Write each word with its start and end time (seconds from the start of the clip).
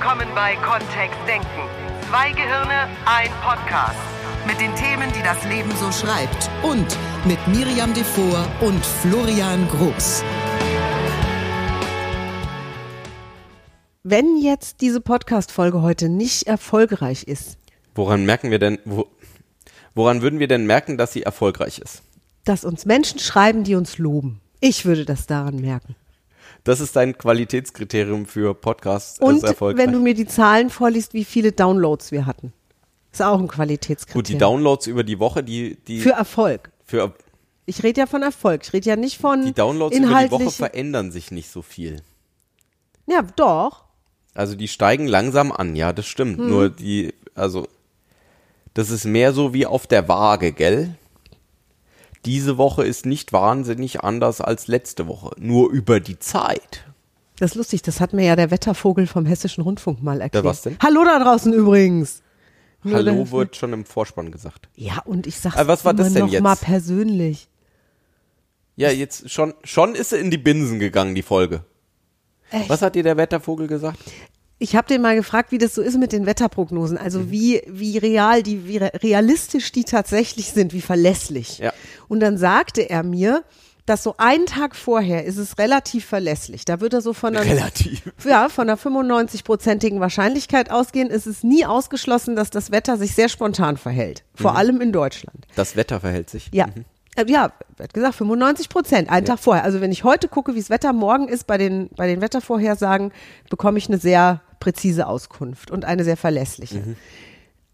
willkommen 0.00 0.28
bei 0.34 0.56
Kontext 0.56 1.18
Denken. 1.28 1.46
Zwei 2.08 2.30
Gehirne, 2.32 2.88
ein 3.04 3.28
Podcast. 3.42 3.98
Mit 4.46 4.58
den 4.58 4.74
Themen, 4.74 5.12
die 5.12 5.22
das 5.22 5.44
Leben 5.44 5.70
so 5.76 5.92
schreibt. 5.92 6.48
Und 6.62 6.86
mit 7.26 7.38
Miriam 7.48 7.92
Devor 7.92 8.46
und 8.62 8.82
Florian 8.82 9.68
Groß. 9.68 10.24
Wenn 14.02 14.38
jetzt 14.38 14.80
diese 14.80 15.02
Podcast-Folge 15.02 15.82
heute 15.82 16.08
nicht 16.08 16.46
erfolgreich 16.46 17.24
ist, 17.24 17.58
Woran 17.94 18.24
merken 18.24 18.50
wir 18.50 18.58
denn, 18.58 18.78
wo, 18.86 19.06
woran 19.94 20.22
würden 20.22 20.38
wir 20.38 20.48
denn 20.48 20.64
merken, 20.64 20.96
dass 20.96 21.12
sie 21.12 21.24
erfolgreich 21.24 21.78
ist? 21.78 22.02
dass 22.46 22.64
uns 22.64 22.86
Menschen 22.86 23.18
schreiben, 23.18 23.64
die 23.64 23.74
uns 23.74 23.98
loben. 23.98 24.40
Ich 24.60 24.86
würde 24.86 25.04
das 25.04 25.26
daran 25.26 25.56
merken. 25.56 25.94
Das 26.64 26.80
ist 26.80 26.94
dein 26.96 27.16
Qualitätskriterium 27.16 28.26
für 28.26 28.54
Podcasts. 28.54 29.18
Und 29.18 29.42
wenn 29.42 29.92
du 29.92 30.00
mir 30.00 30.14
die 30.14 30.26
Zahlen 30.26 30.70
vorliest, 30.70 31.14
wie 31.14 31.24
viele 31.24 31.52
Downloads 31.52 32.12
wir 32.12 32.26
hatten. 32.26 32.52
Ist 33.12 33.22
auch 33.22 33.40
ein 33.40 33.48
Qualitätskriterium. 33.48 34.22
Gut, 34.22 34.28
die 34.28 34.38
Downloads 34.38 34.86
über 34.86 35.02
die 35.02 35.18
Woche, 35.18 35.42
die, 35.42 35.76
die, 35.86 36.00
Für 36.00 36.12
Erfolg. 36.12 36.70
für, 36.84 37.14
Ich 37.66 37.82
rede 37.82 38.00
ja 38.00 38.06
von 38.06 38.22
Erfolg. 38.22 38.62
Ich 38.64 38.72
rede 38.72 38.88
ja 38.88 38.96
nicht 38.96 39.18
von 39.18 39.44
die 39.44 39.52
Downloads 39.52 39.96
über 39.96 40.22
die. 40.22 40.30
Woche 40.30 40.50
verändern 40.50 41.10
sich 41.10 41.30
nicht 41.30 41.50
so 41.50 41.62
viel. 41.62 42.02
ja, 43.06 43.22
doch. 43.36 43.84
Also 44.32 44.54
die 44.54 44.68
steigen 44.68 45.08
langsam 45.08 45.50
an, 45.50 45.74
ja, 45.74 45.92
das 45.92 46.06
stimmt. 46.06 46.38
Hm. 46.38 46.48
Nur 46.48 46.70
die, 46.70 47.12
also, 47.34 47.66
das 48.74 48.90
ist 48.90 49.04
mehr 49.04 49.32
so 49.32 49.52
wie 49.52 49.66
auf 49.66 49.88
der 49.88 50.06
Waage, 50.08 50.52
gell? 50.52 50.94
Diese 52.26 52.58
Woche 52.58 52.84
ist 52.84 53.06
nicht 53.06 53.32
wahnsinnig 53.32 54.02
anders 54.02 54.40
als 54.40 54.66
letzte 54.66 55.08
Woche. 55.08 55.30
Nur 55.38 55.70
über 55.70 56.00
die 56.00 56.18
Zeit. 56.18 56.84
Das 57.38 57.52
ist 57.52 57.56
lustig. 57.56 57.82
Das 57.82 58.00
hat 58.00 58.12
mir 58.12 58.24
ja 58.26 58.36
der 58.36 58.50
Wettervogel 58.50 59.06
vom 59.06 59.24
Hessischen 59.24 59.62
Rundfunk 59.64 60.02
mal 60.02 60.20
erklärt. 60.20 60.44
was 60.44 60.62
denn? 60.62 60.76
Hallo 60.82 61.02
da 61.04 61.18
draußen 61.18 61.52
übrigens. 61.52 62.22
Nur 62.82 62.94
Hallo 62.96 63.30
wird 63.30 63.56
schon 63.56 63.72
im 63.72 63.84
Vorspann 63.84 64.30
gesagt. 64.30 64.68
Ja, 64.74 65.00
und 65.04 65.26
ich 65.26 65.38
sag's 65.38 65.56
Aber 65.56 65.68
was 65.68 65.84
war 65.84 65.94
das 65.94 66.12
denn 66.12 66.24
noch 66.24 66.32
jetzt? 66.32 66.42
mal 66.42 66.56
persönlich. 66.56 67.48
Ja, 68.76 68.90
jetzt 68.90 69.30
schon, 69.30 69.54
schon 69.64 69.94
ist 69.94 70.10
sie 70.10 70.18
in 70.18 70.30
die 70.30 70.38
Binsen 70.38 70.78
gegangen, 70.78 71.14
die 71.14 71.22
Folge. 71.22 71.64
Echt? 72.50 72.68
Was 72.68 72.82
hat 72.82 72.94
dir 72.94 73.02
der 73.02 73.16
Wettervogel 73.16 73.66
gesagt? 73.66 73.98
Ich 74.62 74.76
habe 74.76 74.86
den 74.86 75.00
mal 75.02 75.16
gefragt, 75.16 75.50
wie 75.52 75.58
das 75.58 75.74
so 75.74 75.82
ist 75.82 75.98
mit 75.98 76.12
den 76.12 76.26
Wetterprognosen. 76.26 76.96
Also 76.98 77.18
Mhm. 77.20 77.30
wie, 77.30 77.62
wie 77.66 77.98
real 77.98 78.42
die, 78.42 78.68
wie 78.68 78.76
re- 78.76 78.92
realistisch 79.02 79.72
die 79.72 79.84
tatsächlich 79.84 80.52
sind, 80.52 80.72
wie 80.74 80.82
verlässlich. 80.82 81.58
Ja. 81.58 81.72
Und 82.08 82.20
dann 82.20 82.36
sagte 82.38 82.82
er 82.88 83.02
mir, 83.02 83.42
dass 83.86 84.02
so 84.04 84.14
einen 84.18 84.46
Tag 84.46 84.76
vorher 84.76 85.24
ist 85.24 85.38
es 85.38 85.58
relativ 85.58 86.04
verlässlich. 86.04 86.64
Da 86.66 86.80
wird 86.80 86.92
er 86.92 87.00
so 87.00 87.12
von 87.14 87.34
einer, 87.34 87.44
Relativ. 87.44 88.02
ja, 88.24 88.48
von 88.50 88.68
einer 88.68 88.78
95-prozentigen 88.78 89.98
Wahrscheinlichkeit 90.00 90.70
ausgehen. 90.70 91.10
Es 91.10 91.26
ist 91.26 91.42
nie 91.44 91.64
ausgeschlossen, 91.64 92.36
dass 92.36 92.50
das 92.50 92.70
Wetter 92.70 92.96
sich 92.98 93.14
sehr 93.14 93.28
spontan 93.28 93.76
verhält. 93.76 94.22
Mhm. 94.38 94.42
Vor 94.42 94.56
allem 94.56 94.80
in 94.80 94.92
Deutschland. 94.92 95.46
Das 95.56 95.74
Wetter 95.76 96.00
verhält 96.00 96.30
sich. 96.30 96.50
Ja. 96.52 96.66
Äh, 97.16 97.24
Ja, 97.26 97.52
wird 97.78 97.92
gesagt, 97.94 98.14
95 98.16 98.68
Prozent, 98.68 99.10
einen 99.10 99.26
Tag 99.26 99.40
vorher. 99.40 99.64
Also 99.64 99.80
wenn 99.80 99.90
ich 99.90 100.04
heute 100.04 100.28
gucke, 100.28 100.54
wie 100.54 100.60
das 100.60 100.70
Wetter 100.70 100.92
morgen 100.92 101.26
ist, 101.28 101.46
bei 101.48 101.58
den, 101.58 101.88
bei 101.96 102.06
den 102.06 102.20
Wettervorhersagen, 102.20 103.10
bekomme 103.48 103.78
ich 103.78 103.88
eine 103.88 103.98
sehr 103.98 104.42
präzise 104.60 105.06
Auskunft 105.06 105.70
und 105.70 105.84
eine 105.84 106.04
sehr 106.04 106.16
verlässliche. 106.16 106.96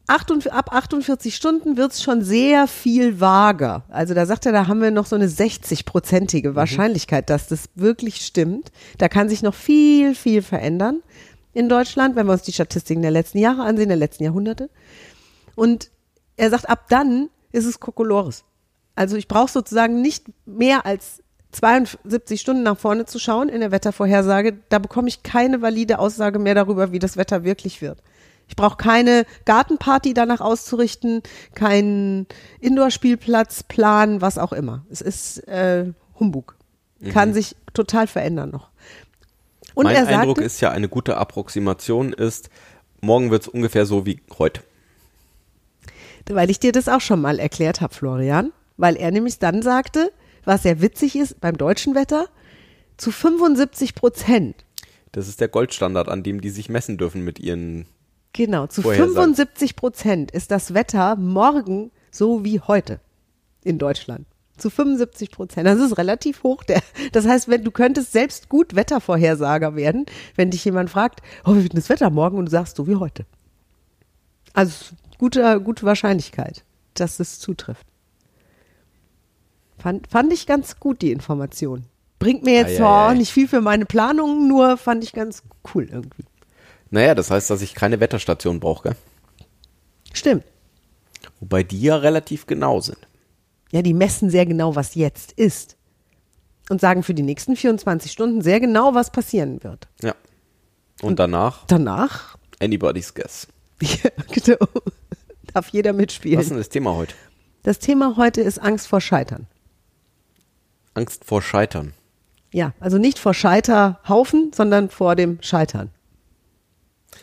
Achtund- 0.09 0.51
ab 0.53 0.73
48 0.73 1.35
Stunden 1.35 1.77
wird's 1.77 2.03
schon 2.03 2.23
sehr 2.23 2.69
viel 2.69 3.21
vager. 3.21 3.83
Also 3.89 4.15
da 4.15 4.25
sagt 4.25 4.47
er, 4.47 4.53
da 4.53 4.69
haben 4.69 4.81
wir 4.81 4.93
noch 4.93 5.07
so 5.07 5.17
eine 5.17 5.27
60-prozentige 5.27 6.55
Wahrscheinlichkeit, 6.55 7.29
dass 7.29 7.49
das 7.49 7.69
wirklich 7.75 8.25
stimmt. 8.25 8.71
Da 8.99 9.09
kann 9.09 9.29
sich 9.29 9.43
noch 9.43 9.55
viel, 9.55 10.15
viel 10.15 10.43
verändern 10.43 11.03
in 11.53 11.69
Deutschland, 11.69 12.15
wenn 12.15 12.27
wir 12.27 12.35
uns 12.35 12.43
die 12.43 12.53
Statistiken 12.53 13.03
der 13.03 13.11
letzten 13.11 13.39
Jahre 13.39 13.65
ansehen, 13.65 13.89
der 13.89 13.97
letzten 13.97 14.23
Jahrhunderte. 14.23 14.71
Und 15.57 15.91
er 16.37 16.51
sagt, 16.51 16.69
ab 16.69 16.87
dann 16.89 17.29
ist 17.51 17.65
es 17.65 17.81
Kokolores. 17.81 18.45
Also 18.95 19.17
ich 19.17 19.27
brauche 19.27 19.51
sozusagen 19.51 20.03
nicht 20.03 20.27
mehr 20.45 20.87
als 20.87 21.23
72 21.57 22.41
Stunden 22.41 22.63
nach 22.63 22.79
vorne 22.79 23.07
zu 23.07 23.19
schauen 23.19 23.49
in 23.49 23.61
der 23.61 23.71
Wettervorhersage. 23.71 24.59
Da 24.69 24.79
bekomme 24.79 25.09
ich 25.09 25.23
keine 25.23 25.63
valide 25.63 25.99
Aussage 25.99 26.39
mehr 26.39 26.55
darüber, 26.55 26.93
wie 26.93 26.99
das 26.99 27.17
Wetter 27.17 27.45
wirklich 27.45 27.83
wird. 27.83 27.99
Ich 28.49 28.57
brauche 28.57 28.77
keine 28.77 29.27
Gartenparty 29.45 30.15
danach 30.15 30.41
auszurichten, 30.41 31.23
keinen 31.55 32.27
Indoor-Spielplatz, 32.61 33.65
Plan, 33.65 34.21
was 34.21 34.39
auch 34.39 34.53
immer. 34.53 34.85
Es 34.91 35.01
ist 35.01 35.39
äh, 35.49 35.93
Humbug. 36.19 36.57
Kann 37.13 37.35
sich 37.35 37.57
total 37.75 38.07
verändern 38.07 38.51
noch. 38.51 38.71
Und 39.75 39.85
mein 39.85 39.97
sagte, 39.97 40.19
Eindruck 40.19 40.41
ist 40.41 40.61
ja, 40.61 40.71
eine 40.71 40.89
gute 40.89 41.19
Approximation 41.19 42.13
ist, 42.13 42.49
morgen 43.03 43.31
wird 43.31 43.43
es 43.43 43.49
ungefähr 43.49 43.85
so 43.85 44.07
wie 44.07 44.21
heute. 44.39 44.63
weil 46.31 46.51
ich 46.51 46.59
dir 46.59 46.73
das 46.73 46.89
auch 46.89 47.03
schon 47.03 47.21
mal 47.21 47.39
erklärt 47.39 47.83
habe, 47.83 47.95
Florian, 47.95 48.53
weil 48.79 48.97
er 48.97 49.11
nämlich 49.11 49.39
dann 49.39 49.61
sagte, 49.61 50.13
was 50.47 50.63
sehr 50.63 50.81
witzig 50.81 51.17
ist 51.17 51.41
beim 51.41 51.59
deutschen 51.59 51.95
Wetter, 51.95 52.29
zu 52.97 53.11
75 53.11 53.95
Prozent, 53.95 54.65
Das 55.13 55.29
ist 55.29 55.41
der 55.41 55.49
Goldstandard, 55.49 56.09
an 56.09 56.23
dem 56.23 56.41
die 56.41 56.51
sich 56.51 56.69
messen 56.69 56.97
dürfen 56.97 57.23
mit 57.23 57.39
ihren. 57.39 57.87
genau, 58.33 58.67
zu 58.67 58.83
Vorhersagen. 58.83 59.35
75 59.35 59.77
Prozent 59.77 60.31
ist 60.31 60.51
das 60.51 60.73
Wetter 60.73 61.17
morgen 61.17 61.91
so 62.11 62.45
wie 62.45 62.61
heute 62.61 63.01
in 63.65 63.79
Deutschland. 63.79 64.27
Zu 64.57 64.71
75 64.71 65.31
Prozent. 65.31 65.67
Das 65.67 65.79
ist 65.79 65.99
relativ 65.99 66.43
hoch. 66.43 66.63
Der, 66.65 66.83
das 67.13 67.27
heißt, 67.27 67.49
wenn 67.49 67.63
du 67.65 67.71
könntest 67.71 68.13
selbst 68.13 68.49
gut 68.49 68.75
Wettervorhersager 68.75 69.77
werden, 69.77 70.07
wenn 70.35 70.51
dich 70.51 70.65
jemand 70.65 70.89
fragt, 70.89 71.21
oh, 71.45 71.53
wie 71.55 71.63
wird 71.63 71.73
denn 71.75 71.81
das 71.81 71.91
Wetter 71.91 72.09
morgen? 72.09 72.39
Und 72.39 72.47
du 72.47 72.51
sagst 72.51 72.77
so 72.77 72.87
wie 72.87 72.97
heute. 72.97 73.27
Also 74.55 74.95
gute, 75.19 75.61
gute 75.61 75.85
Wahrscheinlichkeit, 75.85 76.65
dass 76.95 77.21
es 77.21 77.39
zutrifft. 77.39 77.87
Fand, 79.79 80.07
fand 80.09 80.33
ich 80.33 80.47
ganz 80.47 80.81
gut, 80.81 81.03
die 81.03 81.13
Information. 81.13 81.85
Bringt 82.19 82.45
mir 82.45 82.55
jetzt 82.55 82.81
oh, 82.81 82.85
ei. 82.85 83.15
nicht 83.15 83.33
viel 83.33 83.47
für 83.47 83.61
meine 83.61 83.85
Planung, 83.85 84.49
nur 84.49 84.77
fand 84.77 85.05
ich 85.05 85.13
ganz 85.13 85.43
cool 85.75 85.89
irgendwie. 85.91 86.25
Naja, 86.91 87.15
das 87.15 87.31
heißt, 87.31 87.51
dass 87.51 87.63
ich 87.63 87.75
keine 87.75 88.01
Wetterstation 88.01 88.61
brauche, 88.61 88.91
gell? 88.91 88.97
Stimmt. 90.13 90.45
Wobei 91.41 91.63
die 91.63 91.81
ja 91.81 91.97
relativ 91.97 92.47
genau 92.47 92.81
sind. 92.81 92.99
Ja, 93.71 93.83
die 93.83 93.93
messen 93.93 94.31
sehr 94.31 94.47
genau, 94.47 94.77
was 94.77 94.95
jetzt 94.95 95.33
ist. 95.33 95.77
Und 96.71 96.81
sagen 96.81 97.03
für 97.03 97.15
die 97.15 97.23
nächsten 97.23 97.55
24 97.55 98.11
Stunden 98.11 98.41
sehr 98.41 98.61
genau, 98.61 98.95
was 98.95 99.11
passieren 99.11 99.63
wird. 99.63 99.89
Ja. 100.03 100.15
Und 101.03 101.19
danach, 101.19 101.67
Danach, 101.67 102.39
anybody's 102.61 103.13
guess. 103.13 103.47
ja, 103.83 104.11
genau, 104.33 104.67
darf 105.53 105.69
jeder 105.69 105.93
mitspielen. 105.93 106.39
Was 106.39 106.47
ist 106.47 106.51
denn 106.51 106.59
das 106.59 106.71
Thema 106.71 106.95
heute? 106.95 107.15
Das 107.63 107.79
Thema 107.79 108.17
heute 108.17 108.41
ist 108.41 108.59
Angst 108.59 108.89
vor 108.89 109.01
Scheitern. 109.01 109.47
Angst 110.97 111.25
vor 111.25 111.43
Scheitern. 111.43 111.93
Ja, 112.53 112.73
also 112.81 112.99
nicht 112.99 113.19
vor 113.19 113.35
Scheiterhaufen, 113.35 114.53
sondern 114.55 114.89
vor 114.89 115.15
dem 115.15 115.39
Scheitern. 115.43 115.91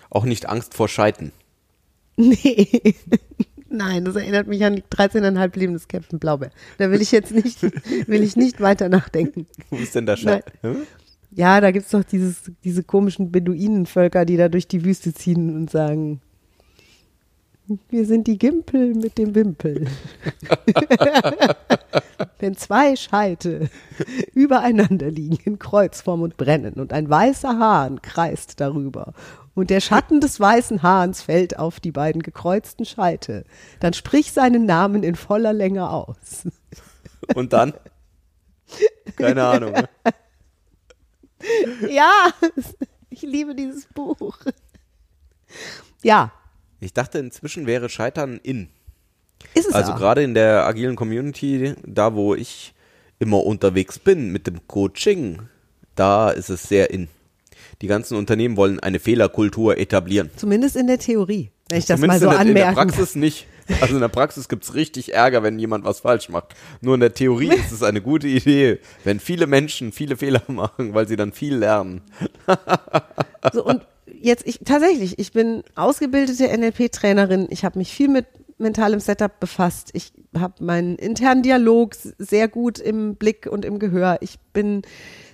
Auch 0.09 0.25
nicht 0.25 0.47
Angst 0.47 0.73
vor 0.73 0.87
Scheiten. 0.87 1.31
Nee. 2.15 2.95
Nein, 3.69 4.05
das 4.05 4.15
erinnert 4.15 4.45
mich 4.45 4.63
an 4.63 4.75
die 4.75 4.83
13,5 4.83 5.57
Leben 5.57 5.73
des 5.73 5.87
Captain 5.87 6.19
Blaubeer. 6.19 6.51
Da 6.77 6.91
will 6.91 7.01
ich 7.01 7.11
jetzt 7.11 7.31
nicht, 7.31 7.63
will 7.63 8.21
ich 8.21 8.35
nicht 8.35 8.61
weiter 8.61 8.87
nachdenken. 8.87 9.47
Wo 9.71 9.77
ist 9.77 9.95
denn 9.95 10.05
der 10.05 10.17
Scheitern? 10.17 10.53
Hm? 10.61 10.87
Ja, 11.31 11.59
da 11.59 11.71
gibt's 11.71 11.89
doch 11.89 12.03
dieses, 12.03 12.51
diese 12.63 12.83
komischen 12.83 13.31
Beduinenvölker, 13.31 14.25
die 14.25 14.37
da 14.37 14.49
durch 14.49 14.67
die 14.67 14.85
Wüste 14.85 15.15
ziehen 15.15 15.55
und 15.55 15.71
sagen, 15.71 16.21
wir 17.89 18.05
sind 18.05 18.27
die 18.27 18.37
Gimpel 18.37 18.93
mit 18.93 19.17
dem 19.17 19.35
Wimpel. 19.35 19.87
Wenn 22.39 22.57
zwei 22.57 22.95
Scheite 22.95 23.69
übereinander 24.33 25.09
liegen 25.09 25.37
in 25.45 25.59
Kreuzform 25.59 26.21
und 26.21 26.37
brennen 26.37 26.73
und 26.73 26.91
ein 26.91 27.09
weißer 27.09 27.57
Hahn 27.57 28.01
kreist 28.01 28.59
darüber 28.59 29.13
und 29.55 29.69
der 29.69 29.79
Schatten 29.79 30.19
des 30.19 30.39
weißen 30.39 30.83
Hahns 30.83 31.21
fällt 31.21 31.57
auf 31.57 31.79
die 31.79 31.91
beiden 31.91 32.21
gekreuzten 32.21 32.85
Scheite, 32.85 33.45
dann 33.79 33.93
sprich 33.93 34.33
seinen 34.33 34.65
Namen 34.65 35.03
in 35.03 35.15
voller 35.15 35.53
Länge 35.53 35.89
aus. 35.89 36.47
Und 37.35 37.53
dann? 37.53 37.73
Keine 39.15 39.43
Ahnung. 39.45 39.71
ne? 39.71 39.89
Ja, 41.89 42.11
ich 43.09 43.21
liebe 43.21 43.55
dieses 43.55 43.85
Buch. 43.85 44.37
Ja, 46.01 46.31
Ich 46.83 46.93
dachte, 46.93 47.17
inzwischen 47.19 47.65
wäre 47.65 47.87
Scheitern 47.89 48.39
in. 48.43 48.67
ist 49.53 49.67
es 49.67 49.73
Also 49.73 49.93
auch. 49.93 49.97
gerade 49.97 50.21
in 50.23 50.33
der 50.33 50.65
agilen 50.65 50.95
Community, 50.95 51.73
da 51.85 52.13
wo 52.13 52.35
ich 52.35 52.73
immer 53.19 53.43
unterwegs 53.43 53.99
bin 53.99 54.31
mit 54.31 54.47
dem 54.47 54.67
Coaching, 54.67 55.43
da 55.95 56.29
ist 56.29 56.49
es 56.49 56.63
sehr 56.63 56.89
in. 56.91 57.07
Die 57.81 57.87
ganzen 57.87 58.17
Unternehmen 58.17 58.57
wollen 58.57 58.79
eine 58.81 58.99
Fehlerkultur 58.99 59.77
etablieren. 59.77 60.29
Zumindest 60.35 60.75
in 60.75 60.87
der 60.87 60.99
Theorie, 60.99 61.51
wenn 61.69 61.79
ich 61.79 61.85
das 61.85 61.99
mal 62.01 62.19
so 62.19 62.25
in, 62.25 62.31
der, 62.31 62.41
in 62.41 62.55
der 62.55 62.67
anmerken 62.67 62.75
Praxis 62.91 63.15
nicht. 63.15 63.47
Also 63.79 63.95
in 63.95 64.01
der 64.01 64.09
Praxis 64.09 64.49
gibt's 64.49 64.73
richtig 64.73 65.13
Ärger, 65.13 65.41
wenn 65.41 65.57
jemand 65.57 65.85
was 65.85 66.01
falsch 66.01 66.27
macht. 66.27 66.53
Nur 66.81 66.95
in 66.95 66.99
der 66.99 67.13
Theorie 67.13 67.53
ist 67.53 67.71
es 67.71 67.81
eine 67.81 68.01
gute 68.01 68.27
Idee, 68.27 68.79
wenn 69.05 69.21
viele 69.21 69.47
Menschen 69.47 69.93
viele 69.93 70.17
Fehler 70.17 70.41
machen, 70.47 70.93
weil 70.93 71.07
sie 71.07 71.15
dann 71.15 71.31
viel 71.31 71.55
lernen. 71.55 72.01
So, 73.53 73.63
und 73.65 73.81
jetzt, 74.23 74.47
ich 74.47 74.59
tatsächlich, 74.63 75.19
ich 75.19 75.31
bin 75.33 75.63
ausgebildete 75.75 76.47
NLP-Trainerin. 76.57 77.47
Ich 77.49 77.65
habe 77.65 77.77
mich 77.77 77.93
viel 77.93 78.07
mit 78.07 78.25
mentalem 78.57 78.99
Setup 78.99 79.39
befasst. 79.39 79.89
Ich 79.93 80.13
habe 80.37 80.63
meinen 80.63 80.95
internen 80.95 81.43
Dialog 81.43 81.95
sehr 82.17 82.47
gut 82.47 82.79
im 82.79 83.15
Blick 83.15 83.47
und 83.51 83.65
im 83.65 83.79
Gehör. 83.79 84.17
Ich 84.21 84.39
bin 84.53 84.83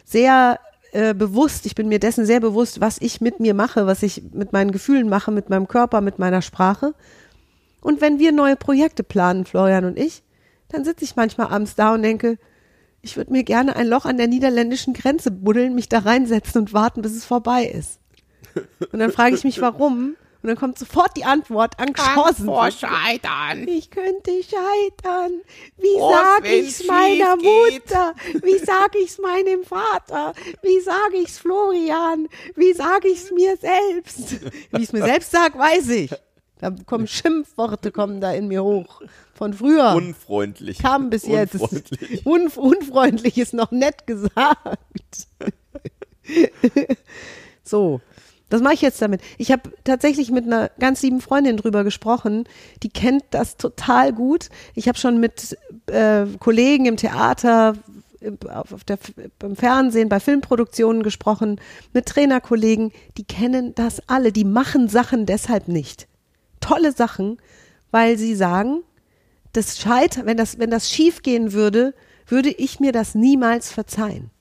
sehr 0.06 0.59
äh, 0.91 1.13
bewusst, 1.13 1.65
ich 1.68 1.75
bin 1.75 1.88
mir 1.88 2.00
dessen 2.00 2.25
sehr 2.25 2.39
bewusst, 2.39 2.81
was 2.81 2.97
ich 3.00 3.21
mit 3.21 3.39
mir 3.39 3.53
mache, 3.53 3.86
was 3.86 4.01
ich 4.01 4.24
mit 4.33 4.53
meinen 4.53 4.71
Gefühlen 4.71 5.07
mache, 5.07 5.31
mit 5.31 5.50
meinem 5.50 5.68
Körper, 5.68 6.01
mit 6.01 6.18
meiner 6.18 6.42
Sprache. 6.42 6.95
Und 7.81 8.01
wenn 8.01 8.18
wir 8.18 8.31
neue 8.31 8.56
Projekte 8.56 9.03
planen, 9.03 9.45
Florian 9.45 9.85
und 9.85 10.00
ich, 10.00 10.24
dann 10.69 10.83
sitze 10.83 11.06
ich 11.06 11.15
manchmal 11.15 11.47
abends 11.47 11.75
da 11.75 11.94
und 11.94 12.01
denke, 12.01 12.38
ich 13.01 13.18
würde 13.18 13.31
mir 13.31 13.44
gerne 13.44 13.75
ein 13.75 13.88
Loch 13.88 14.06
an 14.06 14.18
der 14.18 14.27
niederländischen 14.27 14.94
Grenze 14.94 15.31
buddeln, 15.31 15.75
mich 15.75 15.89
da 15.89 16.00
reinsetzen 16.00 16.62
und 16.62 16.74
warten, 16.74 17.01
bis 17.01 17.13
es 17.13 17.24
vorbei 17.24 17.65
ist. 17.65 18.00
Und 18.91 19.00
dann 19.00 19.11
frage 19.11 19.35
ich 19.35 19.44
mich, 19.44 19.61
warum. 19.61 20.15
Und 20.41 20.47
dann 20.47 20.56
kommt 20.56 20.79
sofort 20.79 21.17
die 21.17 21.25
Antwort, 21.25 21.77
Angst 21.79 22.01
vor 22.45 22.71
Scheitern. 22.71 23.67
Ich 23.67 23.91
könnte 23.91 24.31
scheitern. 24.41 25.41
Wie 25.77 25.97
sag 25.97 26.50
ich's 26.50 26.85
meiner 26.88 27.35
Mutter? 27.35 28.13
Wie 28.41 28.57
sag 28.57 28.95
ich's 28.95 29.19
meinem 29.19 29.63
Vater? 29.65 30.33
Wie 30.61 30.79
sag 30.79 31.13
ich's 31.13 31.39
Florian? 31.39 32.29
Wie 32.56 32.71
sag 32.71 33.03
ich's 33.03 33.31
mir 33.31 33.57
selbst? 33.57 34.39
Wie 34.71 34.81
ich's 34.81 34.94
mir 34.94 35.03
selbst 35.03 35.31
sag, 35.31 35.57
weiß 35.57 35.89
ich. 35.89 36.11
Da 36.59 36.73
kommen 36.85 37.07
Schimpfworte 37.07 37.91
kommen 37.91 38.21
da 38.21 38.31
in 38.33 38.47
mir 38.47 38.63
hoch. 38.63 39.01
Von 39.33 39.53
früher. 39.53 39.94
Unfreundlich. 39.94 40.79
Kam 40.79 41.09
bis 41.09 41.25
jetzt. 41.25 41.56
Unfreundlich. 41.56 42.25
Unf 42.25 42.57
unfreundlich 42.57 43.38
ist 43.38 43.53
noch 43.53 43.71
nett 43.71 44.06
gesagt. 44.07 45.27
so. 47.63 48.01
Was 48.50 48.62
mache 48.62 48.74
ich 48.74 48.81
jetzt 48.81 49.01
damit? 49.01 49.22
Ich 49.38 49.51
habe 49.51 49.72
tatsächlich 49.84 50.31
mit 50.31 50.46
einer 50.46 50.69
ganz 50.80 51.01
lieben 51.01 51.22
Freundin 51.22 51.57
drüber 51.57 51.84
gesprochen, 51.84 52.46
die 52.81 52.90
kennt 52.90 53.24
das 53.30 53.57
total 53.57 54.13
gut. 54.13 54.50
Ich 54.75 54.88
habe 54.88 54.98
schon 54.98 55.19
mit 55.19 55.57
äh, 55.88 56.25
Kollegen 56.40 56.86
im 56.86 56.98
Theater, 56.98 57.75
auf 58.51 58.84
der, 58.84 59.00
beim 59.38 59.56
Fernsehen, 59.56 60.10
bei 60.10 60.19
Filmproduktionen 60.19 61.04
gesprochen, 61.04 61.62
mit 61.94 62.07
Trainerkollegen, 62.07 62.92
die 63.18 63.24
kennen 63.24 63.74
das 63.75 64.01
alle, 64.07 64.31
die 64.31 64.44
machen 64.44 64.90
Sachen 64.90 65.25
deshalb 65.25 65.68
nicht. 65.68 66.07
Tolle 66.60 66.92
Sachen, 66.92 67.38
weil 67.92 68.18
sie 68.18 68.36
sagen, 68.36 68.81
das 69.54 69.80
Scheit, 69.80 70.25
wenn 70.25 70.38
das, 70.38 70.60
wenn 70.60 70.69
das 70.69 70.90
schief 70.90 71.22
gehen 71.22 71.54
würde, 71.54 71.94
würde 72.28 72.50
ich 72.50 72.80
mir 72.80 72.92
das 72.92 73.16
niemals 73.16 73.72
verzeihen 73.72 74.31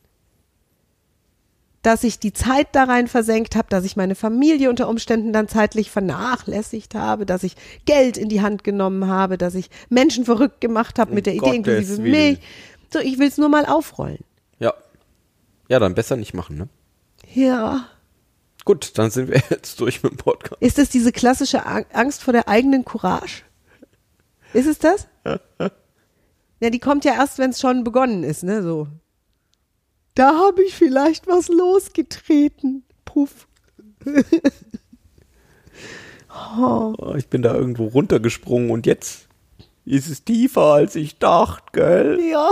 dass 1.82 2.04
ich 2.04 2.18
die 2.18 2.32
Zeit 2.32 2.68
da 2.72 2.84
rein 2.84 3.08
versenkt 3.08 3.54
habe, 3.56 3.68
dass 3.68 3.84
ich 3.84 3.96
meine 3.96 4.14
Familie 4.14 4.68
unter 4.70 4.88
Umständen 4.88 5.32
dann 5.32 5.48
zeitlich 5.48 5.90
vernachlässigt 5.90 6.94
habe, 6.94 7.24
dass 7.24 7.44
ich 7.44 7.54
Geld 7.84 8.16
in 8.16 8.28
die 8.28 8.42
Hand 8.42 8.64
genommen 8.64 9.06
habe, 9.06 9.38
dass 9.38 9.54
ich 9.54 9.70
Menschen 9.88 10.24
verrückt 10.24 10.60
gemacht 10.60 10.98
habe 10.98 11.14
mit 11.14 11.26
der 11.26 11.34
Idee 11.34 11.56
inklusive 11.56 12.00
mich. 12.02 12.40
So, 12.92 12.98
ich 12.98 13.18
will 13.18 13.28
es 13.28 13.38
nur 13.38 13.48
mal 13.48 13.66
aufrollen. 13.66 14.24
Ja. 14.58 14.74
Ja, 15.68 15.78
dann 15.78 15.94
besser 15.94 16.16
nicht 16.16 16.34
machen, 16.34 16.56
ne? 16.56 16.68
Ja. 17.32 17.86
Gut, 18.64 18.98
dann 18.98 19.10
sind 19.10 19.28
wir 19.28 19.40
jetzt 19.50 19.80
durch 19.80 20.02
mit 20.02 20.12
dem 20.12 20.18
Podcast. 20.18 20.60
Ist 20.60 20.78
das 20.78 20.88
diese 20.88 21.12
klassische 21.12 21.64
Angst 21.66 22.22
vor 22.22 22.32
der 22.32 22.48
eigenen 22.48 22.84
Courage? 22.84 23.42
Ist 24.52 24.66
es 24.66 24.78
das? 24.78 25.06
ja, 26.60 26.70
die 26.70 26.78
kommt 26.78 27.04
ja 27.04 27.14
erst, 27.14 27.38
wenn 27.38 27.50
es 27.50 27.60
schon 27.60 27.84
begonnen 27.84 28.24
ist, 28.24 28.42
ne? 28.42 28.62
So 28.62 28.88
da 30.18 30.36
habe 30.36 30.64
ich 30.64 30.74
vielleicht 30.74 31.28
was 31.28 31.48
losgetreten. 31.48 32.82
Puff. 33.04 33.46
oh. 36.58 37.14
Ich 37.16 37.28
bin 37.28 37.42
da 37.42 37.54
irgendwo 37.54 37.86
runtergesprungen 37.86 38.70
und 38.70 38.84
jetzt 38.86 39.28
ist 39.84 40.08
es 40.08 40.24
tiefer, 40.24 40.72
als 40.72 40.96
ich 40.96 41.18
dachte, 41.18 41.62
gell? 41.72 42.18
Ja. 42.30 42.50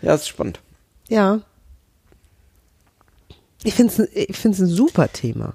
Ja, 0.00 0.14
ist 0.14 0.28
spannend. 0.28 0.60
Ja. 1.08 1.42
Ich 3.62 3.74
finde 3.74 3.92
es 3.92 4.08
ich 4.14 4.36
find's 4.38 4.60
ein 4.60 4.66
super 4.66 5.12
Thema. 5.12 5.54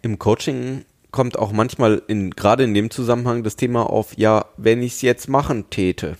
Im 0.00 0.18
Coaching 0.18 0.86
kommt 1.10 1.38
auch 1.38 1.52
manchmal 1.52 2.02
in, 2.06 2.30
gerade 2.30 2.64
in 2.64 2.72
dem 2.72 2.90
Zusammenhang 2.90 3.42
das 3.42 3.56
Thema 3.56 3.90
auf, 3.90 4.16
ja, 4.16 4.46
wenn 4.56 4.82
ich 4.82 4.94
es 4.94 5.02
jetzt 5.02 5.28
machen 5.28 5.68
täte 5.68 6.16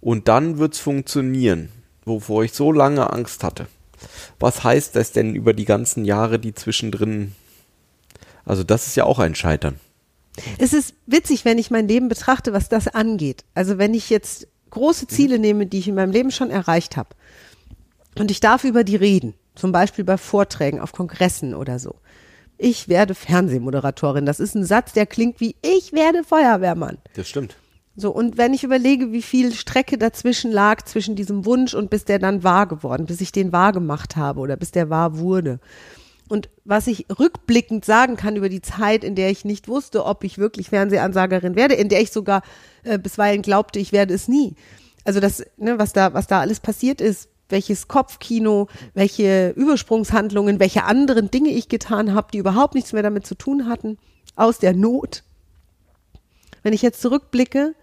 und 0.00 0.28
dann 0.28 0.58
wird 0.58 0.74
es 0.74 0.80
funktionieren 0.80 1.68
wovor 2.04 2.44
ich 2.44 2.52
so 2.52 2.72
lange 2.72 3.12
Angst 3.12 3.44
hatte. 3.44 3.66
Was 4.38 4.64
heißt 4.64 4.96
das 4.96 5.12
denn 5.12 5.34
über 5.34 5.52
die 5.52 5.64
ganzen 5.64 6.04
Jahre, 6.04 6.38
die 6.38 6.54
zwischendrin. 6.54 7.32
Also, 8.44 8.64
das 8.64 8.86
ist 8.86 8.96
ja 8.96 9.04
auch 9.04 9.18
ein 9.18 9.34
Scheitern. 9.34 9.78
Es 10.58 10.72
ist 10.72 10.94
witzig, 11.06 11.44
wenn 11.44 11.58
ich 11.58 11.70
mein 11.70 11.86
Leben 11.86 12.08
betrachte, 12.08 12.52
was 12.52 12.68
das 12.68 12.88
angeht. 12.88 13.44
Also, 13.54 13.78
wenn 13.78 13.94
ich 13.94 14.10
jetzt 14.10 14.48
große 14.70 15.06
Ziele 15.06 15.36
mhm. 15.36 15.42
nehme, 15.42 15.66
die 15.66 15.78
ich 15.78 15.88
in 15.88 15.94
meinem 15.94 16.12
Leben 16.12 16.30
schon 16.30 16.50
erreicht 16.50 16.96
habe, 16.96 17.10
und 18.18 18.30
ich 18.30 18.40
darf 18.40 18.64
über 18.64 18.84
die 18.84 18.96
reden, 18.96 19.34
zum 19.54 19.72
Beispiel 19.72 20.04
bei 20.04 20.18
Vorträgen 20.18 20.80
auf 20.80 20.92
Kongressen 20.92 21.54
oder 21.54 21.78
so. 21.78 21.96
Ich 22.58 22.88
werde 22.88 23.14
Fernsehmoderatorin. 23.14 24.26
Das 24.26 24.38
ist 24.38 24.54
ein 24.54 24.64
Satz, 24.64 24.92
der 24.92 25.06
klingt 25.06 25.40
wie 25.40 25.56
ich 25.62 25.92
werde 25.92 26.24
Feuerwehrmann. 26.24 26.98
Das 27.14 27.28
stimmt. 27.28 27.56
So, 27.94 28.10
und 28.10 28.38
wenn 28.38 28.54
ich 28.54 28.64
überlege, 28.64 29.12
wie 29.12 29.22
viel 29.22 29.52
Strecke 29.52 29.98
dazwischen 29.98 30.50
lag, 30.50 30.82
zwischen 30.82 31.14
diesem 31.14 31.44
Wunsch 31.44 31.74
und 31.74 31.90
bis 31.90 32.04
der 32.04 32.18
dann 32.18 32.42
wahr 32.42 32.66
geworden, 32.66 33.06
bis 33.06 33.20
ich 33.20 33.32
den 33.32 33.52
wahr 33.52 33.72
gemacht 33.72 34.16
habe 34.16 34.40
oder 34.40 34.56
bis 34.56 34.70
der 34.70 34.88
wahr 34.88 35.18
wurde. 35.18 35.60
Und 36.28 36.48
was 36.64 36.86
ich 36.86 37.06
rückblickend 37.18 37.84
sagen 37.84 38.16
kann 38.16 38.36
über 38.36 38.48
die 38.48 38.62
Zeit, 38.62 39.04
in 39.04 39.14
der 39.14 39.30
ich 39.30 39.44
nicht 39.44 39.68
wusste, 39.68 40.06
ob 40.06 40.24
ich 40.24 40.38
wirklich 40.38 40.70
Fernsehansagerin 40.70 41.56
werde, 41.56 41.74
in 41.74 41.90
der 41.90 42.00
ich 42.00 42.10
sogar 42.10 42.42
äh, 42.84 42.98
bisweilen 42.98 43.42
glaubte, 43.42 43.78
ich 43.78 43.92
werde 43.92 44.14
es 44.14 44.28
nie. 44.28 44.54
Also 45.04 45.20
das, 45.20 45.44
ne, 45.58 45.78
was 45.78 45.92
da, 45.92 46.14
was 46.14 46.26
da 46.26 46.40
alles 46.40 46.60
passiert 46.60 47.02
ist, 47.02 47.28
welches 47.50 47.86
Kopfkino, 47.86 48.68
welche 48.94 49.50
Übersprungshandlungen, 49.50 50.58
welche 50.58 50.84
anderen 50.84 51.30
Dinge 51.30 51.50
ich 51.50 51.68
getan 51.68 52.14
habe, 52.14 52.28
die 52.32 52.38
überhaupt 52.38 52.74
nichts 52.74 52.94
mehr 52.94 53.02
damit 53.02 53.26
zu 53.26 53.34
tun 53.34 53.68
hatten, 53.68 53.98
aus 54.34 54.58
der 54.58 54.72
Not. 54.72 55.24
Wenn 56.62 56.72
ich 56.72 56.80
jetzt 56.80 57.02
zurückblicke, 57.02 57.74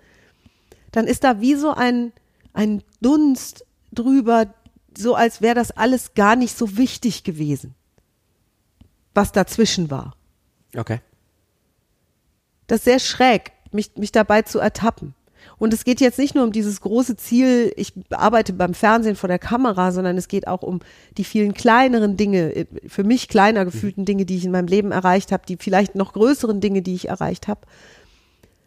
dann 0.91 1.07
ist 1.07 1.23
da 1.23 1.41
wie 1.41 1.55
so 1.55 1.73
ein, 1.73 2.11
ein 2.53 2.83
Dunst 3.01 3.65
drüber, 3.91 4.53
so 4.97 5.15
als 5.15 5.41
wäre 5.41 5.55
das 5.55 5.71
alles 5.71 6.13
gar 6.13 6.35
nicht 6.35 6.57
so 6.57 6.77
wichtig 6.77 7.23
gewesen, 7.23 7.75
was 9.13 9.31
dazwischen 9.31 9.89
war. 9.89 10.15
Okay. 10.75 10.99
Das 12.67 12.79
ist 12.79 12.85
sehr 12.85 12.99
schräg, 12.99 13.51
mich, 13.71 13.95
mich 13.95 14.11
dabei 14.11 14.43
zu 14.43 14.59
ertappen. 14.59 15.15
Und 15.57 15.73
es 15.73 15.83
geht 15.83 16.01
jetzt 16.01 16.19
nicht 16.19 16.35
nur 16.35 16.43
um 16.43 16.51
dieses 16.51 16.81
große 16.81 17.17
Ziel, 17.17 17.73
ich 17.75 17.93
arbeite 18.11 18.53
beim 18.53 18.73
Fernsehen 18.73 19.15
vor 19.15 19.27
der 19.27 19.39
Kamera, 19.39 19.91
sondern 19.91 20.17
es 20.17 20.27
geht 20.27 20.47
auch 20.47 20.61
um 20.61 20.79
die 21.17 21.23
vielen 21.23 21.53
kleineren 21.53 22.17
Dinge, 22.17 22.67
für 22.87 23.03
mich 23.03 23.27
kleiner 23.27 23.65
gefühlten 23.65 24.05
Dinge, 24.05 24.25
die 24.25 24.37
ich 24.37 24.45
in 24.45 24.51
meinem 24.51 24.67
Leben 24.67 24.91
erreicht 24.91 25.31
habe, 25.31 25.43
die 25.47 25.57
vielleicht 25.57 25.95
noch 25.95 26.13
größeren 26.13 26.61
Dinge, 26.61 26.81
die 26.81 26.95
ich 26.95 27.09
erreicht 27.09 27.47
habe. 27.47 27.61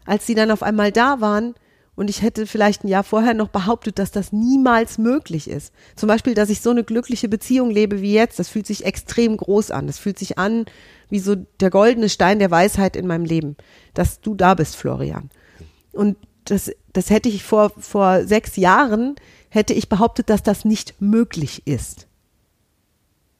Als 0.04 0.26
sie 0.26 0.34
dann 0.34 0.50
auf 0.50 0.62
einmal 0.62 0.92
da 0.92 1.20
waren, 1.20 1.54
und 2.02 2.10
ich 2.10 2.20
hätte 2.20 2.48
vielleicht 2.48 2.82
ein 2.82 2.88
Jahr 2.88 3.04
vorher 3.04 3.32
noch 3.32 3.46
behauptet, 3.46 4.00
dass 4.00 4.10
das 4.10 4.32
niemals 4.32 4.98
möglich 4.98 5.48
ist. 5.48 5.72
Zum 5.94 6.08
Beispiel, 6.08 6.34
dass 6.34 6.50
ich 6.50 6.60
so 6.60 6.70
eine 6.70 6.82
glückliche 6.82 7.28
Beziehung 7.28 7.70
lebe 7.70 8.02
wie 8.02 8.12
jetzt. 8.12 8.40
Das 8.40 8.48
fühlt 8.48 8.66
sich 8.66 8.84
extrem 8.84 9.36
groß 9.36 9.70
an. 9.70 9.86
Das 9.86 10.00
fühlt 10.00 10.18
sich 10.18 10.36
an 10.36 10.64
wie 11.10 11.20
so 11.20 11.36
der 11.36 11.70
goldene 11.70 12.08
Stein 12.08 12.40
der 12.40 12.50
Weisheit 12.50 12.96
in 12.96 13.06
meinem 13.06 13.24
Leben, 13.24 13.56
dass 13.94 14.20
du 14.20 14.34
da 14.34 14.54
bist, 14.54 14.74
Florian. 14.74 15.30
Und 15.92 16.16
das, 16.46 16.72
das 16.92 17.08
hätte 17.08 17.28
ich 17.28 17.44
vor, 17.44 17.70
vor 17.78 18.26
sechs 18.26 18.56
Jahren, 18.56 19.14
hätte 19.48 19.72
ich 19.72 19.88
behauptet, 19.88 20.28
dass 20.28 20.42
das 20.42 20.64
nicht 20.64 21.00
möglich 21.00 21.68
ist. 21.68 22.08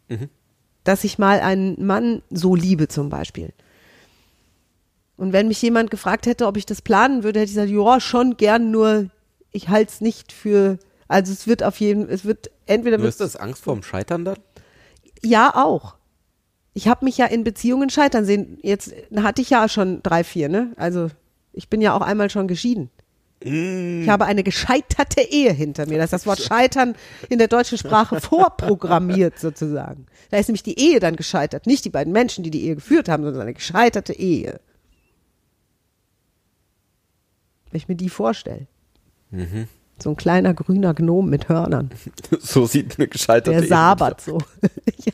Mhm. 0.09 0.29
Dass 0.85 1.03
ich 1.03 1.19
mal 1.19 1.41
einen 1.41 1.85
Mann 1.85 2.23
so 2.31 2.55
liebe 2.55 2.87
zum 2.87 3.09
Beispiel. 3.09 3.53
Und 5.17 5.33
wenn 5.33 5.49
mich 5.49 5.61
jemand 5.63 5.91
gefragt 5.91 6.27
hätte, 6.27 6.47
ob 6.47 6.57
ich 6.57 6.67
das 6.67 6.83
planen 6.83 7.23
würde, 7.23 7.41
hätte 7.41 7.51
ich 7.51 7.57
gesagt, 7.57 7.71
ja, 7.71 8.01
schon 8.01 8.37
gern, 8.37 8.71
nur 8.71 9.11
ich 9.51 9.69
halte 9.69 9.93
es 9.93 10.01
nicht 10.01 10.33
für, 10.33 10.79
also 11.09 11.33
es 11.33 11.47
wird 11.47 11.63
auf 11.63 11.79
jeden, 11.81 12.09
es 12.09 12.25
wird 12.25 12.51
entweder. 12.67 12.99
Du 12.99 13.07
hast 13.07 13.21
das 13.21 13.37
Angst 13.37 13.63
vorm 13.63 13.83
Scheitern 13.83 14.25
dann? 14.25 14.39
Ja, 15.23 15.55
auch. 15.55 15.97
Ich 16.75 16.89
habe 16.89 17.05
mich 17.05 17.19
ja 17.19 17.27
in 17.27 17.45
Beziehungen 17.45 17.91
scheitern 17.91 18.25
sehen. 18.25 18.59
Jetzt 18.63 18.95
hatte 19.15 19.43
ich 19.43 19.51
ja 19.51 19.69
schon 19.69 20.03
drei, 20.03 20.25
vier, 20.25 20.49
ne? 20.49 20.73
Also 20.77 21.09
ich 21.53 21.69
bin 21.69 21.83
ja 21.83 21.95
auch 21.95 22.01
einmal 22.01 22.31
schon 22.31 22.49
geschieden. 22.49 22.91
Ich 23.45 24.09
habe 24.09 24.25
eine 24.25 24.45
gescheiterte 24.45 25.21
Ehe 25.21 25.53
hinter 25.53 25.87
mir. 25.87 25.99
Das 25.99 26.07
ist 26.07 26.13
das 26.13 26.27
Wort 26.27 26.41
Scheitern 26.41 26.95
in 27.29 27.39
der 27.39 27.49
deutschen 27.49 27.77
Sprache 27.77 28.21
vorprogrammiert 28.21 29.39
sozusagen. 29.39 30.07
Da 30.31 30.39
ist 30.39 30.49
nämlich 30.49 30.63
die 30.63 30.79
Ehe 30.79 31.01
dann 31.01 31.17
gescheitert. 31.17 31.67
Nicht 31.67 31.85
die 31.85 31.91
beiden 31.91 32.13
Menschen, 32.13 32.45
die 32.45 32.51
die 32.51 32.65
Ehe 32.65 32.77
geführt 32.77 33.09
haben, 33.09 33.25
sondern 33.25 33.43
eine 33.43 33.55
gescheiterte 33.55 34.13
Ehe. 34.13 34.61
Wenn 37.73 37.79
ich 37.79 37.89
mir 37.89 37.97
die 37.97 38.11
vorstelle. 38.11 38.67
Mhm. 39.31 39.67
So 39.99 40.11
ein 40.11 40.17
kleiner 40.17 40.53
grüner 40.53 40.95
Gnom 40.95 41.29
mit 41.29 41.49
Hörnern. 41.49 41.91
So 42.41 42.67
sieht 42.67 42.99
eine 42.99 43.09
gescheiterte 43.09 43.61
Der 43.61 43.67
sabert 43.67 44.21
so. 44.21 44.39
ja. 45.05 45.13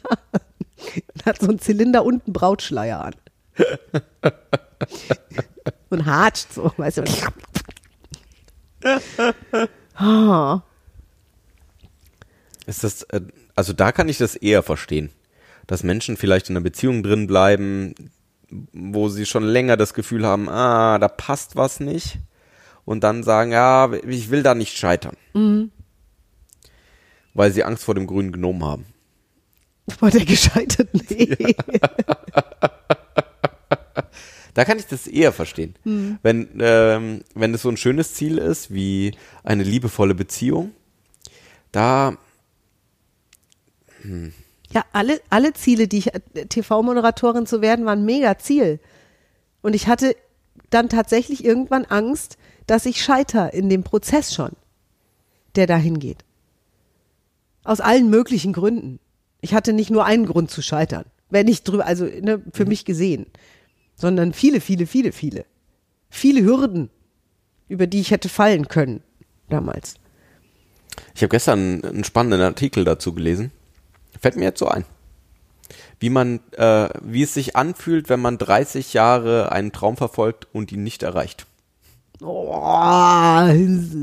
hat 1.25 1.41
so 1.41 1.49
einen 1.49 1.61
Zylinder 1.61 2.05
und 2.05 2.25
einen 2.27 2.33
Brautschleier 2.33 3.05
an. 3.05 3.15
und 5.91 6.07
hatscht 6.07 6.53
so, 6.53 6.73
weißt 6.77 6.99
du. 6.99 7.05
Ah. 9.95 10.63
Ist 12.67 12.85
das, 12.85 13.03
äh, 13.05 13.21
also 13.55 13.73
da 13.73 13.93
kann 13.93 14.09
ich 14.09 14.19
das 14.19 14.37
eher 14.37 14.63
verstehen, 14.63 15.11
dass 15.67 15.83
Menschen 15.83 16.17
vielleicht 16.17 16.49
in 16.49 16.57
einer 16.57 16.65
Beziehung 16.65 17.03
drin 17.03 17.27
bleiben, 17.27 17.95
wo 18.73 19.09
sie 19.09 19.27
schon 19.27 19.45
länger 19.45 19.77
das 19.77 19.95
Gefühl 19.95 20.25
haben, 20.25 20.49
ah, 20.49 20.99
da 20.99 21.09
passt 21.09 21.57
was 21.57 21.81
nicht, 21.81 22.19
und 22.89 23.05
dann 23.05 23.23
sagen, 23.23 23.53
ja, 23.53 23.93
ich 23.93 24.31
will 24.31 24.43
da 24.43 24.55
nicht 24.55 24.79
scheitern, 24.79 25.15
weil 27.35 27.53
sie 27.53 27.63
Angst 27.63 27.85
vor 27.85 27.95
dem 27.95 28.07
grünen 28.07 28.33
Gnom 28.33 28.65
haben. 28.65 28.87
War 30.01 30.11
der 30.11 30.25
gescheitert? 30.25 30.89
Nee. 31.11 31.37
Da 34.55 34.65
kann 34.65 34.79
ich 34.79 34.87
das 34.87 35.07
eher 35.07 35.33
verstehen. 35.33 35.77
Wenn, 36.23 36.49
ähm, 36.61 37.23
wenn 37.35 37.55
es 37.55 37.63
so 37.63 37.69
ein 37.69 37.77
schönes 37.77 38.15
Ziel 38.15 38.39
ist, 38.39 38.75
wie 38.75 39.15
eine 39.45 39.63
liebevolle 39.63 40.17
Beziehung, 40.17 40.73
da, 41.71 42.17
Ja, 44.73 44.85
alle, 44.93 45.21
alle 45.31 45.53
Ziele, 45.53 45.87
die 45.87 45.99
ich, 45.99 46.15
äh, 46.15 46.47
TV-Moderatorin 46.49 47.47
zu 47.47 47.61
werden, 47.61 47.87
waren 47.87 48.05
mega 48.05 48.37
Ziel. 48.39 48.81
Und 49.61 49.75
ich 49.75 49.87
hatte 49.87 50.17
dann 50.71 50.89
tatsächlich 50.89 51.45
irgendwann 51.45 51.85
Angst, 51.85 52.37
dass 52.69 52.87
ich 52.87 53.03
scheiter 53.03 53.53
in 53.55 53.69
dem 53.69 53.83
Prozess 53.83 54.33
schon, 54.33 54.53
der 55.57 55.67
dahin 55.67 55.99
geht. 55.99 56.25
Aus 57.65 57.81
allen 57.81 58.11
möglichen 58.11 58.53
Gründen. 58.53 59.01
Ich 59.41 59.55
hatte 59.55 59.73
nicht 59.73 59.91
nur 59.91 60.05
einen 60.05 60.27
Grund 60.27 60.51
zu 60.51 60.63
scheitern. 60.63 61.07
Wenn 61.31 61.49
ich 61.49 61.63
drüber, 61.63 61.87
also 61.87 62.05
ne, 62.05 62.43
für 62.53 62.67
mich 62.67 62.85
gesehen, 62.85 63.27
sondern 63.97 64.33
viele, 64.33 64.61
viele, 64.61 64.87
viele, 64.87 65.13
viele. 65.13 65.45
Viele 66.11 66.43
Hürden, 66.43 66.91
über 67.69 67.87
die 67.87 68.01
ich 68.01 68.11
hätte 68.11 68.29
fallen 68.29 68.69
können 68.69 69.03
damals. 69.49 69.95
ich 71.15 71.23
habe 71.23 71.31
gestern 71.31 71.83
einen 71.83 72.05
spannenden 72.05 72.43
Artikel 72.43 72.85
dazu 72.85 73.15
gelesen. 73.15 73.51
Fällt 74.21 74.37
mir 74.37 74.45
jetzt 74.45 74.59
so 74.59 74.69
ein. 74.69 74.85
Wie 76.01 76.11
man, 76.11 76.41
äh, 76.53 76.91
wie 77.03 77.23
es 77.23 77.33
sich 77.33 77.57
anfühlt, 77.57 78.11
wenn 78.11 78.21
man 78.21 78.37
30 78.37 78.93
Jahre 78.93 79.53
einen 79.53 79.73
Traum 79.73 79.97
verfolgt 79.97 80.47
und 80.53 80.71
ihn 80.71 80.83
nicht 80.83 81.03
erreicht. 81.03 81.48
Oh, 82.21 83.47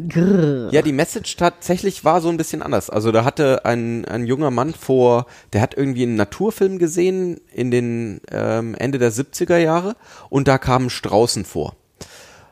grrr. 0.07 0.69
Ja, 0.71 0.81
die 0.81 0.93
Message 0.93 1.35
tatsächlich 1.35 2.05
war 2.05 2.21
so 2.21 2.29
ein 2.29 2.37
bisschen 2.37 2.61
anders. 2.61 2.89
Also 2.89 3.11
da 3.11 3.25
hatte 3.25 3.65
ein, 3.65 4.05
ein 4.05 4.25
junger 4.25 4.51
Mann 4.51 4.73
vor, 4.73 5.25
der 5.51 5.61
hat 5.61 5.75
irgendwie 5.75 6.03
einen 6.03 6.15
Naturfilm 6.15 6.79
gesehen 6.79 7.41
in 7.53 7.71
den 7.71 8.21
ähm, 8.31 8.73
Ende 8.75 8.99
der 8.99 9.11
70er 9.11 9.57
Jahre 9.57 9.97
und 10.29 10.47
da 10.47 10.57
kamen 10.57 10.89
Straußen 10.89 11.43
vor. 11.43 11.75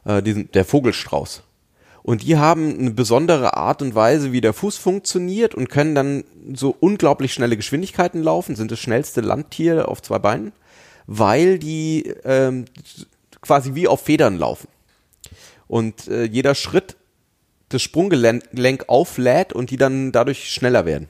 Äh, 0.06 0.22
diesen, 0.22 0.52
der 0.52 0.66
Vogelstrauß. 0.66 1.44
Und 2.04 2.24
die 2.24 2.36
haben 2.36 2.78
eine 2.78 2.92
besondere 2.92 3.56
Art 3.56 3.82
und 3.82 3.96
Weise, 3.96 4.34
wie 4.34 4.42
der 4.42 4.52
Fuß 4.52 4.76
funktioniert 4.78 5.56
und 5.56 5.70
können 5.70 5.96
dann 5.96 6.26
so 6.54 6.76
unglaublich 6.78 7.34
schnelle 7.34 7.56
Geschwindigkeiten 7.56 8.22
laufen, 8.22 8.58
sind 8.58 8.72
das 8.72 8.80
schnellste 8.80 9.22
Landtier 9.22 9.88
auf 9.88 10.02
zwei 10.02 10.20
Beinen, 10.20 10.52
weil 11.08 11.58
die 11.58 12.14
ähm, 12.26 12.66
quasi 13.40 13.76
wie 13.76 13.88
auf 13.88 14.02
Federn 14.02 14.38
laufen. 14.38 14.68
Und 15.74 16.08
äh, 16.08 16.26
jeder 16.26 16.54
Schritt 16.54 16.98
das 17.70 17.82
Sprunggelenk 17.82 18.90
auflädt 18.90 19.54
und 19.54 19.72
die 19.72 19.78
dann 19.78 20.12
dadurch 20.12 20.52
schneller 20.52 20.86
werden. 20.86 21.10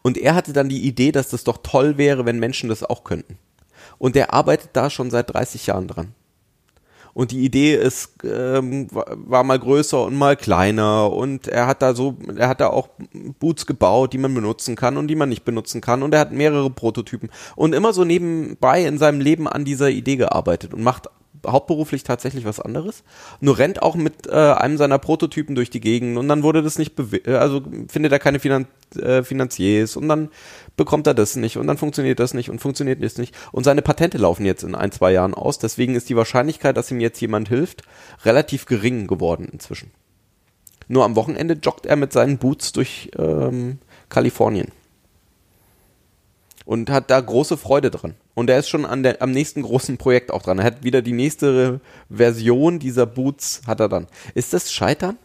Und 0.00 0.16
er 0.16 0.34
hatte 0.34 0.54
dann 0.54 0.70
die 0.70 0.86
Idee, 0.86 1.12
dass 1.12 1.28
das 1.28 1.44
doch 1.44 1.58
toll 1.62 1.98
wäre, 1.98 2.24
wenn 2.24 2.38
Menschen 2.38 2.70
das 2.70 2.82
auch 2.82 3.04
könnten. 3.04 3.36
Und 3.98 4.16
er 4.16 4.32
arbeitet 4.32 4.70
da 4.72 4.88
schon 4.88 5.10
seit 5.10 5.34
30 5.34 5.66
Jahren 5.66 5.88
dran. 5.88 6.14
Und 7.12 7.32
die 7.32 7.44
Idee 7.44 7.74
ist, 7.74 8.12
ähm, 8.24 8.88
war 8.90 9.44
mal 9.44 9.58
größer 9.58 10.02
und 10.02 10.14
mal 10.14 10.34
kleiner 10.34 11.12
und 11.12 11.48
er 11.48 11.66
hat 11.66 11.82
da 11.82 11.94
so, 11.94 12.16
er 12.34 12.48
hat 12.48 12.62
da 12.62 12.68
auch 12.68 12.88
Boots 13.38 13.66
gebaut, 13.66 14.14
die 14.14 14.18
man 14.18 14.32
benutzen 14.34 14.74
kann 14.74 14.96
und 14.96 15.08
die 15.08 15.16
man 15.16 15.28
nicht 15.28 15.44
benutzen 15.44 15.82
kann 15.82 16.02
und 16.02 16.14
er 16.14 16.20
hat 16.20 16.32
mehrere 16.32 16.70
Prototypen 16.70 17.30
und 17.56 17.74
immer 17.74 17.92
so 17.92 18.04
nebenbei 18.04 18.84
in 18.84 18.96
seinem 18.96 19.20
Leben 19.20 19.48
an 19.48 19.66
dieser 19.66 19.90
Idee 19.90 20.16
gearbeitet 20.16 20.72
und 20.72 20.82
macht 20.82 21.08
hauptberuflich 21.46 22.04
tatsächlich 22.04 22.44
was 22.44 22.60
anderes. 22.60 23.02
Nur 23.40 23.58
rennt 23.58 23.82
auch 23.82 23.94
mit 23.94 24.26
äh, 24.26 24.32
einem 24.32 24.76
seiner 24.76 24.98
Prototypen 24.98 25.54
durch 25.54 25.70
die 25.70 25.80
Gegend 25.80 26.18
und 26.18 26.28
dann 26.28 26.42
wurde 26.42 26.62
das 26.62 26.78
nicht, 26.78 26.94
äh, 27.26 27.34
also 27.34 27.62
findet 27.88 28.12
er 28.12 28.18
keine 28.18 28.38
Finan 28.38 28.66
äh, 28.96 29.22
Finanziers 29.22 29.96
und 29.96 30.08
dann 30.08 30.30
bekommt 30.76 31.06
er 31.06 31.14
das 31.14 31.36
nicht 31.36 31.56
und 31.56 31.66
dann 31.66 31.78
funktioniert 31.78 32.20
das 32.20 32.34
nicht 32.34 32.50
und 32.50 32.60
funktioniert 32.60 33.02
das 33.02 33.18
nicht. 33.18 33.34
Und 33.52 33.64
seine 33.64 33.82
Patente 33.82 34.18
laufen 34.18 34.44
jetzt 34.44 34.62
in 34.62 34.74
ein, 34.74 34.92
zwei 34.92 35.12
Jahren 35.12 35.34
aus. 35.34 35.58
Deswegen 35.58 35.94
ist 35.94 36.08
die 36.08 36.16
Wahrscheinlichkeit, 36.16 36.76
dass 36.76 36.90
ihm 36.90 37.00
jetzt 37.00 37.20
jemand 37.20 37.48
hilft, 37.48 37.82
relativ 38.24 38.66
gering 38.66 39.06
geworden 39.06 39.48
inzwischen. 39.50 39.90
Nur 40.88 41.04
am 41.04 41.16
Wochenende 41.16 41.54
joggt 41.54 41.86
er 41.86 41.96
mit 41.96 42.12
seinen 42.12 42.38
Boots 42.38 42.72
durch 42.72 43.10
ähm, 43.18 43.78
Kalifornien. 44.08 44.70
Und 46.66 46.90
hat 46.90 47.10
da 47.10 47.20
große 47.20 47.56
Freude 47.56 47.90
dran. 47.90 48.14
Und 48.34 48.50
er 48.50 48.58
ist 48.58 48.68
schon 48.68 48.84
an 48.84 49.02
der, 49.02 49.22
am 49.22 49.30
nächsten 49.30 49.62
großen 49.62 49.96
Projekt 49.96 50.30
auch 50.30 50.42
dran. 50.42 50.58
Er 50.58 50.64
hat 50.64 50.82
wieder 50.84 51.00
die 51.00 51.12
nächste 51.12 51.80
Version 52.10 52.78
dieser 52.78 53.06
Boots, 53.06 53.62
hat 53.66 53.80
er 53.80 53.88
dann. 53.88 54.08
Ist 54.34 54.52
das 54.52 54.70
Scheitern? 54.70 55.16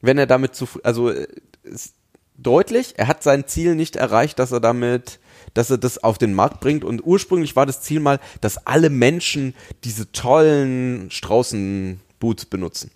Wenn 0.00 0.18
er 0.18 0.26
damit 0.26 0.54
zu, 0.54 0.66
also 0.84 1.10
äh, 1.10 1.26
ist 1.64 1.94
deutlich, 2.38 2.94
er 2.96 3.08
hat 3.08 3.22
sein 3.22 3.46
Ziel 3.46 3.74
nicht 3.74 3.96
erreicht, 3.96 4.38
dass 4.38 4.52
er 4.52 4.60
damit, 4.60 5.18
dass 5.52 5.70
er 5.70 5.78
das 5.78 6.02
auf 6.02 6.18
den 6.18 6.32
Markt 6.32 6.60
bringt. 6.60 6.84
Und 6.84 7.04
ursprünglich 7.04 7.56
war 7.56 7.66
das 7.66 7.82
Ziel 7.82 8.00
mal, 8.00 8.20
dass 8.40 8.66
alle 8.66 8.88
Menschen 8.88 9.54
diese 9.84 10.10
tollen 10.12 11.10
Straußenboots 11.10 12.46
benutzen 12.46 12.90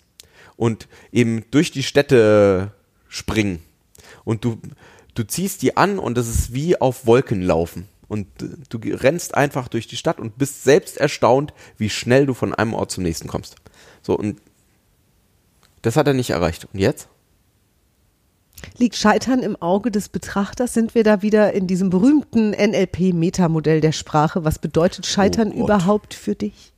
und 0.55 0.87
eben 1.11 1.43
durch 1.51 1.71
die 1.71 1.83
Städte 1.83 2.71
springen. 3.09 3.59
Und 4.23 4.45
du, 4.45 4.57
du 5.13 5.23
ziehst 5.23 5.61
die 5.61 5.77
an 5.77 5.99
und 5.99 6.17
das 6.17 6.27
ist 6.27 6.53
wie 6.53 6.79
auf 6.79 7.05
Wolken 7.05 7.41
laufen. 7.41 7.87
Und 8.07 8.27
äh, 8.41 8.49
du 8.69 8.79
rennst 8.95 9.35
einfach 9.35 9.67
durch 9.67 9.87
die 9.87 9.97
Stadt 9.97 10.19
und 10.19 10.37
bist 10.37 10.63
selbst 10.63 10.97
erstaunt, 10.97 11.53
wie 11.77 11.89
schnell 11.89 12.25
du 12.25 12.33
von 12.33 12.53
einem 12.53 12.73
Ort 12.73 12.91
zum 12.91 13.03
nächsten 13.03 13.27
kommst. 13.27 13.55
So, 14.01 14.17
und 14.17 14.39
das 15.81 15.95
hat 15.95 16.07
er 16.07 16.13
nicht 16.13 16.29
erreicht. 16.29 16.67
Und 16.71 16.79
jetzt? 16.79 17.07
Liegt 18.77 18.95
Scheitern 18.95 19.39
im 19.39 19.61
Auge 19.61 19.91
des 19.91 20.09
Betrachters? 20.09 20.73
Sind 20.73 20.95
wir 20.95 21.03
da 21.03 21.21
wieder 21.21 21.53
in 21.53 21.67
diesem 21.67 21.89
berühmten 21.89 22.51
NLP-Metamodell 22.51 23.81
der 23.81 23.91
Sprache? 23.91 24.45
Was 24.45 24.59
bedeutet 24.59 25.05
Scheitern 25.05 25.51
Oh 25.51 25.63
überhaupt 25.63 26.13
für 26.13 26.35
dich? 26.35 26.72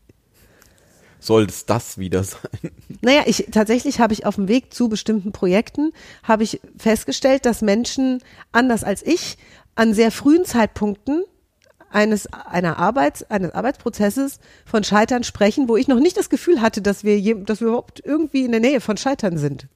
Soll 1.25 1.46
es 1.46 1.65
das 1.65 1.98
wieder 1.98 2.24
sein? 2.24 2.72
Naja, 3.01 3.24
ich 3.25 3.48
tatsächlich 3.51 4.00
habe 4.00 4.13
ich 4.13 4.27
auf 4.27 4.36
dem 4.36 4.48
Weg 4.48 4.74
zu 4.74 4.89
bestimmten 4.89 5.32
Projekten 5.32 5.91
habe 6.22 6.44
ich 6.44 6.62
festgestellt, 6.77 7.46
dass 7.48 7.62
Menschen 7.62 8.22
anders 8.51 8.84
als 8.84 9.01
ich 9.01 9.38
an 9.74 9.96
sehr 9.96 10.12
frühen 10.12 10.46
Zeitpunkten 10.46 11.24
eines 11.89 12.27
einer 12.27 12.77
Arbeits 12.77 13.24
eines 13.24 13.51
Arbeitsprozesses 13.51 14.39
von 14.65 14.84
Scheitern 14.84 15.24
sprechen, 15.24 15.67
wo 15.67 15.77
ich 15.77 15.88
noch 15.88 16.00
nicht 16.00 16.17
das 16.17 16.29
Gefühl 16.29 16.62
hatte, 16.62 16.82
dass 16.82 17.03
wir 17.03 17.20
je, 17.20 17.36
dass 17.44 17.60
wir 17.60 17.70
überhaupt 17.70 18.01
irgendwie 18.05 18.46
in 18.46 18.51
der 18.51 18.60
Nähe 18.62 18.82
von 18.82 18.98
Scheitern 18.98 19.38
sind. 19.38 19.67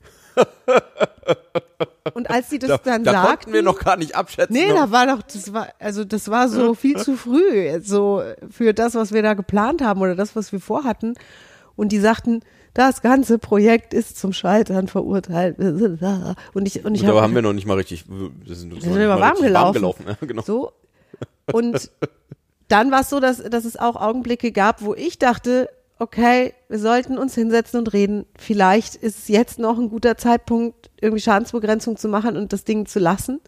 Und 2.13 2.29
als 2.29 2.49
sie 2.49 2.59
das 2.59 2.69
Da, 2.69 2.77
dann 2.83 3.03
da 3.03 3.11
sagten, 3.11 3.27
konnten 3.27 3.53
wir 3.53 3.61
noch 3.63 3.79
gar 3.79 3.95
nicht 3.97 4.15
abschätzen. 4.15 4.53
Nee, 4.55 4.71
ob- 4.71 4.77
da 4.77 4.91
war 4.91 5.07
doch, 5.07 5.21
das 5.21 5.53
war, 5.53 5.67
also 5.79 6.03
das 6.03 6.29
war 6.29 6.49
so 6.49 6.73
viel 6.75 6.97
zu 6.97 7.15
früh, 7.15 7.79
so 7.81 8.21
für 8.49 8.73
das, 8.73 8.95
was 8.95 9.11
wir 9.13 9.21
da 9.21 9.33
geplant 9.35 9.81
haben 9.81 10.01
oder 10.01 10.15
das, 10.15 10.35
was 10.35 10.51
wir 10.51 10.59
vorhatten. 10.59 11.15
Und 11.75 11.91
die 11.91 11.99
sagten, 11.99 12.41
das 12.73 13.01
ganze 13.01 13.39
Projekt 13.39 13.93
ist 13.93 14.17
zum 14.19 14.33
Scheitern 14.33 14.87
verurteilt. 14.87 15.57
Und 16.53 16.67
ich, 16.67 16.83
und 16.83 16.95
ich 16.95 17.01
dabei 17.01 17.15
hab- 17.17 17.23
haben 17.23 17.35
wir 17.35 17.41
noch 17.41 17.53
nicht 17.53 17.65
mal 17.67 17.75
richtig, 17.77 18.05
wir 18.07 18.55
sind, 18.55 18.73
wir 18.73 18.81
sind 18.81 18.93
mal 18.95 19.19
warm 19.19 19.37
gelaufen. 19.41 19.73
gelaufen. 19.73 20.05
Ja, 20.07 20.17
genau. 20.27 20.41
So. 20.41 20.71
Und 21.51 21.89
dann 22.67 22.91
war 22.91 23.01
es 23.01 23.09
so, 23.09 23.19
dass, 23.19 23.37
dass 23.43 23.65
es 23.65 23.77
auch 23.77 23.95
Augenblicke 23.95 24.51
gab, 24.51 24.81
wo 24.83 24.93
ich 24.93 25.17
dachte, 25.19 25.69
okay, 25.99 26.53
wir 26.69 26.79
sollten 26.79 27.17
uns 27.17 27.35
hinsetzen 27.35 27.79
und 27.79 27.93
reden. 27.93 28.25
Vielleicht 28.37 28.95
ist 28.95 29.19
es 29.19 29.27
jetzt 29.27 29.59
noch 29.59 29.77
ein 29.77 29.89
guter 29.89 30.17
Zeitpunkt, 30.17 30.89
irgendwie 30.99 31.21
Schadensbegrenzung 31.21 31.97
zu 31.97 32.07
machen 32.07 32.35
und 32.37 32.51
das 32.53 32.63
Ding 32.63 32.85
zu 32.85 32.99
lassen. 32.99 33.41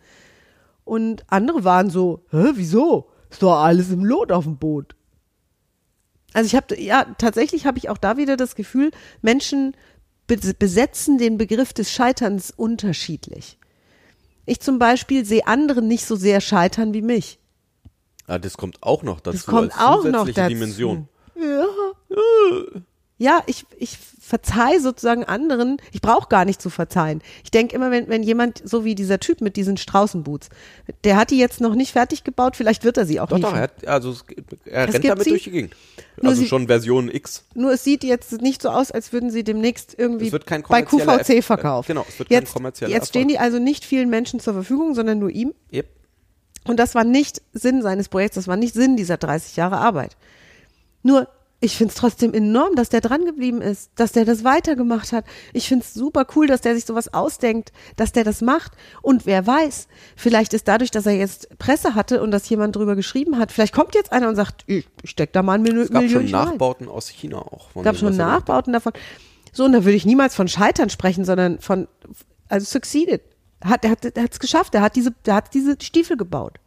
Und 0.84 1.24
andere 1.27 1.63
waren 1.63 1.89
so, 1.89 2.25
hä, 2.31 2.51
wieso? 2.55 3.08
Ist 3.29 3.41
doch 3.41 3.55
alles 3.62 3.89
im 3.91 4.03
Lot 4.03 4.31
auf 4.31 4.43
dem 4.43 4.58
Boot. 4.58 4.96
Also 6.34 6.48
ich 6.48 6.55
habe, 6.55 6.79
ja, 6.79 7.05
tatsächlich 7.17 7.65
habe 7.65 7.77
ich 7.77 7.89
auch 7.89 7.98
da 7.98 8.17
wieder 8.17 8.38
das 8.38 8.55
Gefühl, 8.55 8.91
Menschen 9.22 9.75
be- 10.27 10.38
besetzen 10.58 11.17
den 11.17 11.38
Begriff 11.38 11.74
des 11.74 11.91
Scheiterns 11.91 12.51
unterschiedlich. 12.51 13.58
Ich 14.46 14.60
zum 14.60 14.79
Beispiel 14.79 15.24
sehe 15.25 15.46
andere 15.48 15.81
nicht 15.81 16.05
so 16.05 16.15
sehr 16.15 16.41
scheitern 16.41 16.93
wie 16.93 17.01
mich. 17.01 17.39
Ah, 18.27 18.39
das 18.39 18.58
kommt 18.58 18.81
auch 18.81 19.03
noch 19.03 19.20
dazu 19.20 19.38
Das 19.38 19.46
kommt 19.46 19.72
als 19.74 19.81
auch 19.81 20.03
noch 20.05 20.27
dazu. 20.29 20.50
Dimension. 20.50 21.08
Ja. 21.36 21.65
Ja, 23.17 23.43
ich, 23.45 23.65
ich 23.77 23.97
verzeih 24.19 24.79
sozusagen 24.79 25.23
anderen. 25.25 25.77
Ich 25.91 26.01
brauche 26.01 26.27
gar 26.29 26.43
nicht 26.45 26.59
zu 26.61 26.69
verzeihen. 26.71 27.21
Ich 27.43 27.51
denke 27.51 27.75
immer, 27.75 27.91
wenn, 27.91 28.07
wenn 28.07 28.23
jemand, 28.23 28.61
so 28.67 28.83
wie 28.85 28.95
dieser 28.95 29.19
Typ 29.19 29.41
mit 29.41 29.57
diesen 29.57 29.77
Straußenboots, 29.77 30.49
der 31.03 31.17
hat 31.17 31.29
die 31.29 31.37
jetzt 31.37 31.61
noch 31.61 31.75
nicht 31.75 31.91
fertig 31.91 32.23
gebaut, 32.23 32.55
vielleicht 32.55 32.83
wird 32.83 32.97
er 32.97 33.05
sie 33.05 33.19
auch 33.19 33.27
Doch, 33.27 33.37
nicht. 33.37 33.47
doch, 33.47 33.53
er, 33.55 33.61
hat, 33.63 33.87
also 33.87 34.11
es, 34.11 34.23
er 34.65 34.87
Es 34.87 34.95
rennt 34.95 35.05
damit 35.05 35.23
sie? 35.25 35.29
durch 35.31 35.43
die 35.43 35.51
Gegend. 35.51 35.75
Also 36.23 36.41
sie- 36.41 36.47
schon 36.47 36.67
Version 36.67 37.13
X. 37.13 37.43
Nur 37.53 37.73
es 37.73 37.83
sieht 37.83 38.03
jetzt 38.03 38.31
nicht 38.41 38.61
so 38.61 38.69
aus, 38.69 38.91
als 38.91 39.13
würden 39.13 39.29
sie 39.29 39.43
demnächst 39.43 39.93
irgendwie 39.97 40.31
kein 40.31 40.63
bei 40.63 40.81
QVC 40.81 41.43
verkauft. 41.43 41.89
äh, 41.89 41.93
genau, 41.93 42.05
es 42.07 42.17
wird 42.17 42.29
kein 42.29 42.41
jetzt, 42.41 42.53
kommerzieller 42.53 42.91
jetzt 42.91 43.09
stehen 43.09 43.27
die 43.27 43.37
also 43.37 43.59
nicht 43.59 43.85
vielen 43.85 44.09
Menschen 44.09 44.39
zur 44.39 44.53
Verfügung, 44.53 44.95
sondern 44.95 45.19
nur 45.19 45.29
ihm. 45.29 45.53
Yep. 45.71 45.87
Und 46.65 46.77
das 46.79 46.95
war 46.95 47.03
nicht 47.03 47.41
Sinn 47.53 47.81
seines 47.81 48.07
Projekts, 48.09 48.35
das 48.35 48.47
war 48.47 48.55
nicht 48.55 48.73
Sinn 48.73 48.95
dieser 48.97 49.17
30 49.17 49.55
Jahre 49.57 49.77
Arbeit. 49.77 50.15
Nur, 51.03 51.27
ich 51.63 51.77
finde 51.77 51.91
es 51.91 51.95
trotzdem 51.95 52.33
enorm, 52.33 52.75
dass 52.75 52.89
der 52.89 53.01
dran 53.01 53.23
geblieben 53.23 53.61
ist, 53.61 53.91
dass 53.95 54.11
der 54.11 54.25
das 54.25 54.43
weitergemacht 54.43 55.13
hat. 55.13 55.25
Ich 55.53 55.67
finde 55.67 55.85
es 55.85 55.93
super 55.93 56.25
cool, 56.35 56.47
dass 56.47 56.61
der 56.61 56.73
sich 56.73 56.85
sowas 56.85 57.13
ausdenkt, 57.13 57.71
dass 57.95 58.11
der 58.11 58.23
das 58.23 58.41
macht. 58.41 58.71
Und 59.03 59.27
wer 59.27 59.45
weiß, 59.45 59.87
vielleicht 60.15 60.53
ist 60.55 60.67
dadurch, 60.67 60.89
dass 60.89 61.05
er 61.05 61.13
jetzt 61.13 61.55
Presse 61.59 61.93
hatte 61.93 62.23
und 62.23 62.31
dass 62.31 62.49
jemand 62.49 62.75
drüber 62.75 62.95
geschrieben 62.95 63.37
hat, 63.37 63.51
vielleicht 63.51 63.75
kommt 63.75 63.93
jetzt 63.93 64.11
einer 64.11 64.27
und 64.27 64.35
sagt, 64.35 64.63
ich 64.65 64.87
steck 65.03 65.33
da 65.33 65.43
mal 65.43 65.53
ein 65.53 65.61
Mil 65.61 65.77
Es 65.77 65.91
gab 65.91 66.01
schon 66.01 66.23
Millionchen 66.23 66.35
rein. 66.35 66.47
Nachbauten 66.49 66.89
aus 66.89 67.09
China 67.09 67.37
auch. 67.37 67.69
Es 67.75 67.83
gab 67.83 67.95
schon 67.95 68.13
er. 68.13 68.25
Nachbauten 68.25 68.73
davon. 68.73 68.93
So, 69.53 69.65
und 69.65 69.73
da 69.73 69.85
würde 69.85 69.95
ich 69.95 70.05
niemals 70.05 70.33
von 70.33 70.47
Scheitern 70.47 70.89
sprechen, 70.89 71.25
sondern 71.25 71.59
von, 71.59 71.87
also 72.49 72.65
succeeded. 72.65 73.21
Hat, 73.63 73.85
er 73.85 73.91
hat 73.91 74.03
es 74.31 74.39
geschafft, 74.39 74.73
er 74.73 74.81
hat 74.81 74.95
diese, 74.95 75.11
der 75.25 75.35
hat 75.35 75.53
diese 75.53 75.77
Stiefel 75.79 76.17
gebaut. 76.17 76.57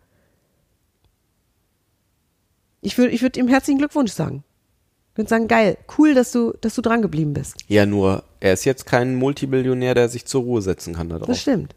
Ich 2.81 2.97
würde 2.97 3.11
ich 3.11 3.23
würd 3.23 3.37
ihm 3.37 3.49
herzlichen 3.49 3.79
Glückwunsch 3.79 4.13
sagen. 4.13 4.45
Ich 5.15 5.19
würde 5.19 5.31
sagen, 5.31 5.47
geil, 5.47 5.79
cool, 5.97 6.13
dass 6.13 6.33
du, 6.33 6.55
dass 6.61 6.75
du 6.75 6.83
dran 6.83 7.01
geblieben 7.01 7.35
bist. 7.35 7.55
Ja, 7.69 7.87
nur 7.87 8.25
er 8.41 8.53
ist 8.53 8.65
jetzt 8.65 8.85
kein 8.85 9.15
Multimillionär, 9.15 9.95
der 9.95 10.09
sich 10.09 10.25
zur 10.25 10.43
Ruhe 10.43 10.61
setzen 10.61 10.93
kann 10.93 11.09
da 11.09 11.19
drauf. 11.19 11.29
Das 11.29 11.41
stimmt. 11.41 11.77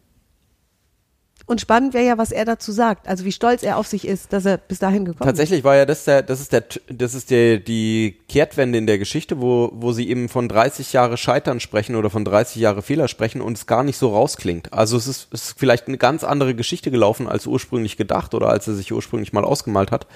Und 1.45 1.61
spannend 1.61 1.93
wäre 1.93 2.05
ja, 2.05 2.17
was 2.17 2.31
er 2.31 2.45
dazu 2.45 2.71
sagt. 2.71 3.07
Also 3.07 3.25
wie 3.25 3.31
stolz 3.31 3.61
er 3.61 3.77
auf 3.77 3.85
sich 3.85 4.07
ist, 4.07 4.33
dass 4.33 4.45
er 4.45 4.57
bis 4.57 4.79
dahin 4.79 5.05
gekommen 5.05 5.25
Tatsächlich 5.25 5.63
war 5.63 5.75
ja 5.75 5.85
das 5.85 6.03
der, 6.03 6.23
das 6.23 6.41
ist 6.41 6.51
der, 6.51 6.63
das 6.89 7.13
ist 7.13 7.29
der, 7.29 7.59
die 7.59 8.17
Kehrtwende 8.27 8.79
in 8.79 8.87
der 8.87 8.97
Geschichte, 8.97 9.39
wo, 9.39 9.69
wo 9.71 9.91
sie 9.93 10.09
eben 10.09 10.29
von 10.29 10.49
30 10.49 10.91
Jahre 10.91 11.15
Scheitern 11.15 11.59
sprechen 11.59 11.95
oder 11.95 12.09
von 12.09 12.25
30 12.25 12.59
Jahre 12.59 12.81
Fehler 12.81 13.07
sprechen 13.07 13.41
und 13.41 13.55
es 13.55 13.67
gar 13.67 13.83
nicht 13.83 13.97
so 13.97 14.09
rausklingt. 14.09 14.73
Also 14.73 14.97
es 14.97 15.07
ist, 15.07 15.27
es 15.31 15.49
ist 15.49 15.59
vielleicht 15.59 15.87
eine 15.87 15.99
ganz 15.99 16.23
andere 16.23 16.55
Geschichte 16.55 16.89
gelaufen 16.89 17.29
als 17.29 17.45
ursprünglich 17.45 17.97
gedacht 17.97 18.33
oder 18.33 18.49
als 18.49 18.67
er 18.67 18.73
sich 18.73 18.91
ursprünglich 18.91 19.31
mal 19.31 19.45
ausgemalt 19.45 19.91
hat. 19.91 20.07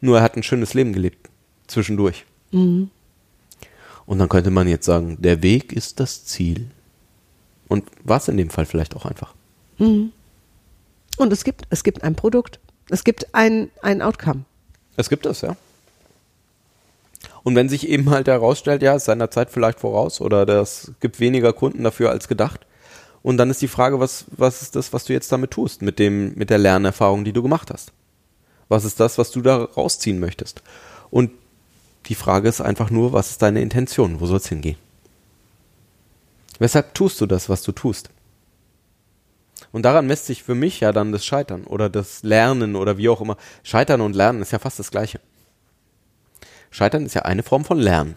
Nur 0.00 0.16
er 0.16 0.22
hat 0.24 0.36
ein 0.36 0.42
schönes 0.42 0.72
Leben 0.72 0.94
gelebt. 0.94 1.28
Zwischendurch. 1.68 2.24
Und 4.06 4.18
dann 4.18 4.28
könnte 4.28 4.50
man 4.50 4.66
jetzt 4.66 4.86
sagen, 4.86 5.16
der 5.20 5.42
Weg 5.42 5.72
ist 5.72 6.00
das 6.00 6.24
Ziel. 6.24 6.66
Und 7.68 7.84
war 8.02 8.16
es 8.16 8.28
in 8.28 8.36
dem 8.36 8.50
Fall 8.50 8.66
vielleicht 8.66 8.96
auch 8.96 9.04
einfach. 9.04 9.34
ist. 9.78 10.12
Und 11.16 11.32
es 11.32 11.44
gibt, 11.44 11.62
es 11.70 11.84
gibt 11.84 12.02
ein 12.02 12.16
Produkt. 12.16 12.58
Es 12.88 13.04
gibt 13.04 13.34
ein, 13.34 13.70
ein 13.82 14.02
Outcome. 14.02 14.44
Es 14.96 15.08
gibt 15.08 15.26
es, 15.26 15.42
ja. 15.42 15.56
Und 17.42 17.54
wenn 17.54 17.68
sich 17.68 17.88
eben 17.88 18.10
halt 18.10 18.26
herausstellt, 18.28 18.82
ja, 18.82 18.94
ist 18.94 19.04
seiner 19.04 19.30
Zeit 19.30 19.50
vielleicht 19.50 19.80
voraus 19.80 20.20
oder 20.20 20.44
das 20.44 20.92
gibt 21.00 21.20
weniger 21.20 21.52
Kunden 21.52 21.84
dafür 21.84 22.10
als 22.10 22.28
gedacht. 22.28 22.66
Und 23.22 23.36
dann 23.36 23.50
ist 23.50 23.62
die 23.62 23.68
Frage, 23.68 24.00
was, 24.00 24.24
was 24.30 24.62
ist 24.62 24.76
das, 24.76 24.92
was 24.92 25.04
du 25.04 25.12
jetzt 25.12 25.30
damit 25.30 25.50
tust, 25.50 25.82
mit 25.82 25.98
dem, 25.98 26.34
mit 26.34 26.50
der 26.50 26.58
Lernerfahrung, 26.58 27.24
die 27.24 27.32
du 27.32 27.42
gemacht 27.42 27.70
hast? 27.70 27.92
Was 28.68 28.84
ist 28.84 29.00
das, 29.00 29.18
was 29.18 29.30
du 29.30 29.42
da 29.42 29.64
rausziehen 29.64 30.20
möchtest? 30.20 30.62
Und 31.10 31.30
die 32.06 32.14
Frage 32.14 32.48
ist 32.48 32.60
einfach 32.60 32.90
nur, 32.90 33.12
was 33.12 33.30
ist 33.30 33.42
deine 33.42 33.60
Intention? 33.60 34.20
Wo 34.20 34.26
soll 34.26 34.38
es 34.38 34.48
hingehen? 34.48 34.76
Weshalb 36.58 36.94
tust 36.94 37.20
du 37.20 37.26
das, 37.26 37.48
was 37.48 37.62
du 37.62 37.72
tust? 37.72 38.10
Und 39.72 39.84
daran 39.84 40.06
messt 40.06 40.26
sich 40.26 40.42
für 40.42 40.54
mich 40.54 40.80
ja 40.80 40.92
dann 40.92 41.12
das 41.12 41.24
Scheitern 41.24 41.64
oder 41.64 41.88
das 41.88 42.22
Lernen 42.22 42.76
oder 42.76 42.98
wie 42.98 43.08
auch 43.08 43.20
immer. 43.20 43.36
Scheitern 43.62 44.00
und 44.00 44.16
Lernen 44.16 44.42
ist 44.42 44.50
ja 44.50 44.58
fast 44.58 44.78
das 44.78 44.90
Gleiche. 44.90 45.20
Scheitern 46.70 47.06
ist 47.06 47.14
ja 47.14 47.22
eine 47.22 47.42
Form 47.42 47.64
von 47.64 47.78
Lernen. 47.78 48.16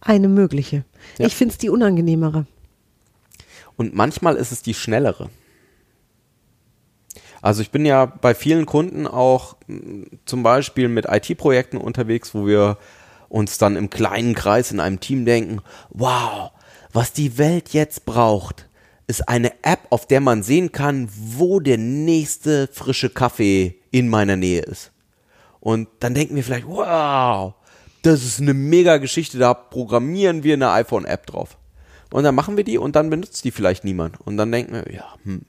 Eine 0.00 0.28
mögliche. 0.28 0.84
Ja. 1.18 1.26
Ich 1.26 1.36
finde 1.36 1.52
es 1.52 1.58
die 1.58 1.70
unangenehmere. 1.70 2.46
Und 3.76 3.94
manchmal 3.94 4.36
ist 4.36 4.52
es 4.52 4.62
die 4.62 4.74
schnellere. 4.74 5.30
Also 7.40 7.62
ich 7.62 7.70
bin 7.70 7.84
ja 7.84 8.06
bei 8.06 8.34
vielen 8.34 8.66
Kunden 8.66 9.06
auch 9.06 9.56
zum 10.26 10.42
Beispiel 10.42 10.88
mit 10.88 11.06
IT-Projekten 11.08 11.76
unterwegs, 11.76 12.34
wo 12.34 12.46
wir 12.46 12.78
uns 13.32 13.56
dann 13.56 13.76
im 13.76 13.88
kleinen 13.88 14.34
Kreis 14.34 14.72
in 14.72 14.80
einem 14.80 15.00
Team 15.00 15.24
denken, 15.24 15.62
wow, 15.88 16.50
was 16.92 17.14
die 17.14 17.38
Welt 17.38 17.70
jetzt 17.70 18.04
braucht, 18.04 18.68
ist 19.06 19.26
eine 19.26 19.52
App, 19.62 19.86
auf 19.88 20.06
der 20.06 20.20
man 20.20 20.42
sehen 20.42 20.70
kann, 20.70 21.08
wo 21.10 21.58
der 21.58 21.78
nächste 21.78 22.68
frische 22.70 23.08
Kaffee 23.08 23.80
in 23.90 24.08
meiner 24.10 24.36
Nähe 24.36 24.60
ist. 24.60 24.92
Und 25.60 25.88
dann 26.00 26.12
denken 26.12 26.36
wir 26.36 26.44
vielleicht, 26.44 26.66
wow, 26.66 27.54
das 28.02 28.22
ist 28.22 28.40
eine 28.40 28.52
mega 28.52 28.98
Geschichte, 28.98 29.38
da 29.38 29.54
programmieren 29.54 30.42
wir 30.42 30.54
eine 30.54 30.70
iPhone-App 30.70 31.26
drauf. 31.26 31.56
Und 32.10 32.24
dann 32.24 32.34
machen 32.34 32.58
wir 32.58 32.64
die 32.64 32.76
und 32.76 32.96
dann 32.96 33.08
benutzt 33.08 33.44
die 33.44 33.50
vielleicht 33.50 33.82
niemand. 33.82 34.20
Und 34.20 34.36
dann 34.36 34.52
denken 34.52 34.74
wir, 34.74 34.92
ja, 34.92 35.14
hm. 35.24 35.46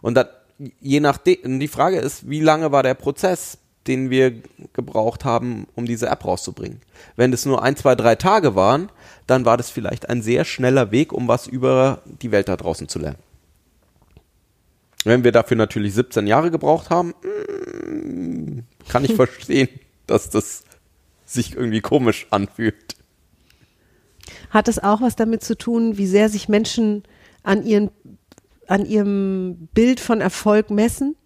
Und 0.00 0.14
dann, 0.14 0.28
je 0.80 1.00
nachdem, 1.00 1.58
die 1.58 1.68
Frage 1.68 1.98
ist, 1.98 2.28
wie 2.30 2.40
lange 2.40 2.70
war 2.70 2.84
der 2.84 2.94
Prozess, 2.94 3.58
den 3.86 4.10
wir 4.10 4.42
gebraucht 4.72 5.24
haben, 5.24 5.66
um 5.74 5.86
diese 5.86 6.08
App 6.08 6.24
rauszubringen? 6.24 6.80
Wenn 7.16 7.32
es 7.32 7.46
nur 7.46 7.62
ein, 7.62 7.76
zwei, 7.76 7.94
drei 7.94 8.14
Tage 8.14 8.54
waren, 8.54 8.90
dann 9.26 9.44
war 9.44 9.56
das 9.56 9.70
vielleicht 9.70 10.08
ein 10.08 10.22
sehr 10.22 10.44
schneller 10.44 10.90
Weg, 10.90 11.12
um 11.12 11.28
was 11.28 11.46
über 11.46 12.02
die 12.04 12.30
Welt 12.30 12.48
da 12.48 12.56
draußen 12.56 12.88
zu 12.88 12.98
lernen. 12.98 13.18
Wenn 15.04 15.24
wir 15.24 15.32
dafür 15.32 15.56
natürlich 15.56 15.94
17 15.94 16.26
Jahre 16.26 16.50
gebraucht 16.50 16.90
haben, 16.90 17.14
mm, 17.22 18.60
kann 18.88 19.04
ich 19.04 19.14
verstehen, 19.16 19.68
dass 20.06 20.30
das 20.30 20.64
sich 21.24 21.56
irgendwie 21.56 21.80
komisch 21.80 22.26
anfühlt. 22.30 22.96
Hat 24.50 24.68
es 24.68 24.78
auch 24.78 25.00
was 25.00 25.16
damit 25.16 25.42
zu 25.42 25.56
tun, 25.56 25.96
wie 25.96 26.06
sehr 26.06 26.28
sich 26.28 26.48
Menschen 26.48 27.02
an, 27.42 27.64
ihren, 27.64 27.90
an 28.66 28.86
ihrem 28.86 29.68
Bild 29.74 29.98
von 29.98 30.20
Erfolg 30.20 30.70
messen? 30.70 31.16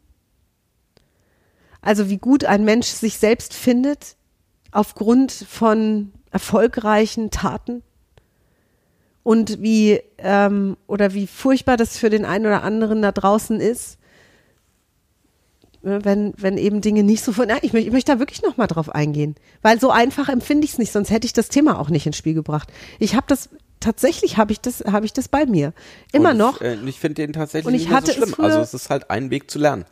Also 1.87 2.11
wie 2.11 2.19
gut 2.19 2.45
ein 2.45 2.65
Mensch 2.65 2.89
sich 2.89 3.17
selbst 3.19 3.55
findet 3.55 4.17
aufgrund 4.73 5.31
von 5.31 6.13
erfolgreichen 6.33 7.31
Taten? 7.31 7.83
Und 9.23 9.63
wie 9.63 10.01
ähm, 10.19 10.77
oder 10.89 11.15
wie 11.15 11.27
furchtbar 11.27 11.77
das 11.77 11.97
für 11.97 12.11
den 12.11 12.25
einen 12.25 12.47
oder 12.47 12.63
anderen 12.65 13.03
da 13.03 13.13
draußen 13.13 13.61
ist, 13.61 13.99
ne, 15.83 16.05
wenn, 16.05 16.33
wenn 16.37 16.59
eben 16.59 16.81
Dinge 16.81 17.03
nicht 17.05 17.23
so 17.25 17.33
von. 17.33 17.49
Ja, 17.49 17.57
ich, 17.63 17.73
möchte, 17.73 17.87
ich 17.89 17.93
möchte 17.93 18.13
da 18.13 18.19
wirklich 18.19 18.43
nochmal 18.43 18.67
drauf 18.67 18.89
eingehen. 18.95 19.35
Weil 19.63 19.81
so 19.81 19.91
einfach 19.91 20.29
empfinde 20.29 20.65
ich 20.65 20.73
es 20.73 20.79
nicht, 20.79 20.93
sonst 20.93 21.11
hätte 21.11 21.27
ich 21.27 21.33
das 21.33 21.49
Thema 21.49 21.79
auch 21.79 21.89
nicht 21.89 22.07
ins 22.07 22.17
Spiel 22.17 22.35
gebracht. 22.35 22.73
Ich 22.99 23.15
habe 23.15 23.27
das, 23.29 23.49
tatsächlich 23.81 24.37
habe 24.39 24.53
ich 24.53 24.61
das, 24.61 24.81
habe 24.87 25.07
ich 25.07 25.13
das 25.13 25.29
bei 25.29 25.47
mir. 25.47 25.73
Immer 26.13 26.31
und 26.31 26.37
noch. 26.39 26.61
Ich, 26.61 26.67
äh, 26.67 26.79
ich 26.85 26.99
finde 27.01 27.15
den 27.15 27.33
tatsächlich 27.33 27.67
Und 27.67 27.75
ich 27.75 27.87
nicht 27.89 27.95
hatte 27.95 28.07
so 28.07 28.13
es 28.13 28.17
schlimm. 28.19 28.31
früher- 28.35 28.45
Also 28.47 28.59
es 28.61 28.75
ist 28.75 28.91
halt 28.91 29.11
ein 29.11 29.31
Weg 29.31 29.51
zu 29.51 29.59
lernen. 29.59 29.85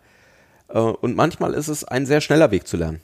Äh, 0.74 0.78
und 0.78 1.16
manchmal 1.16 1.54
ist 1.54 1.68
es 1.68 1.84
ein 1.84 2.04
sehr 2.04 2.20
schneller 2.20 2.50
Weg 2.50 2.66
zu 2.66 2.76
lernen. 2.76 3.00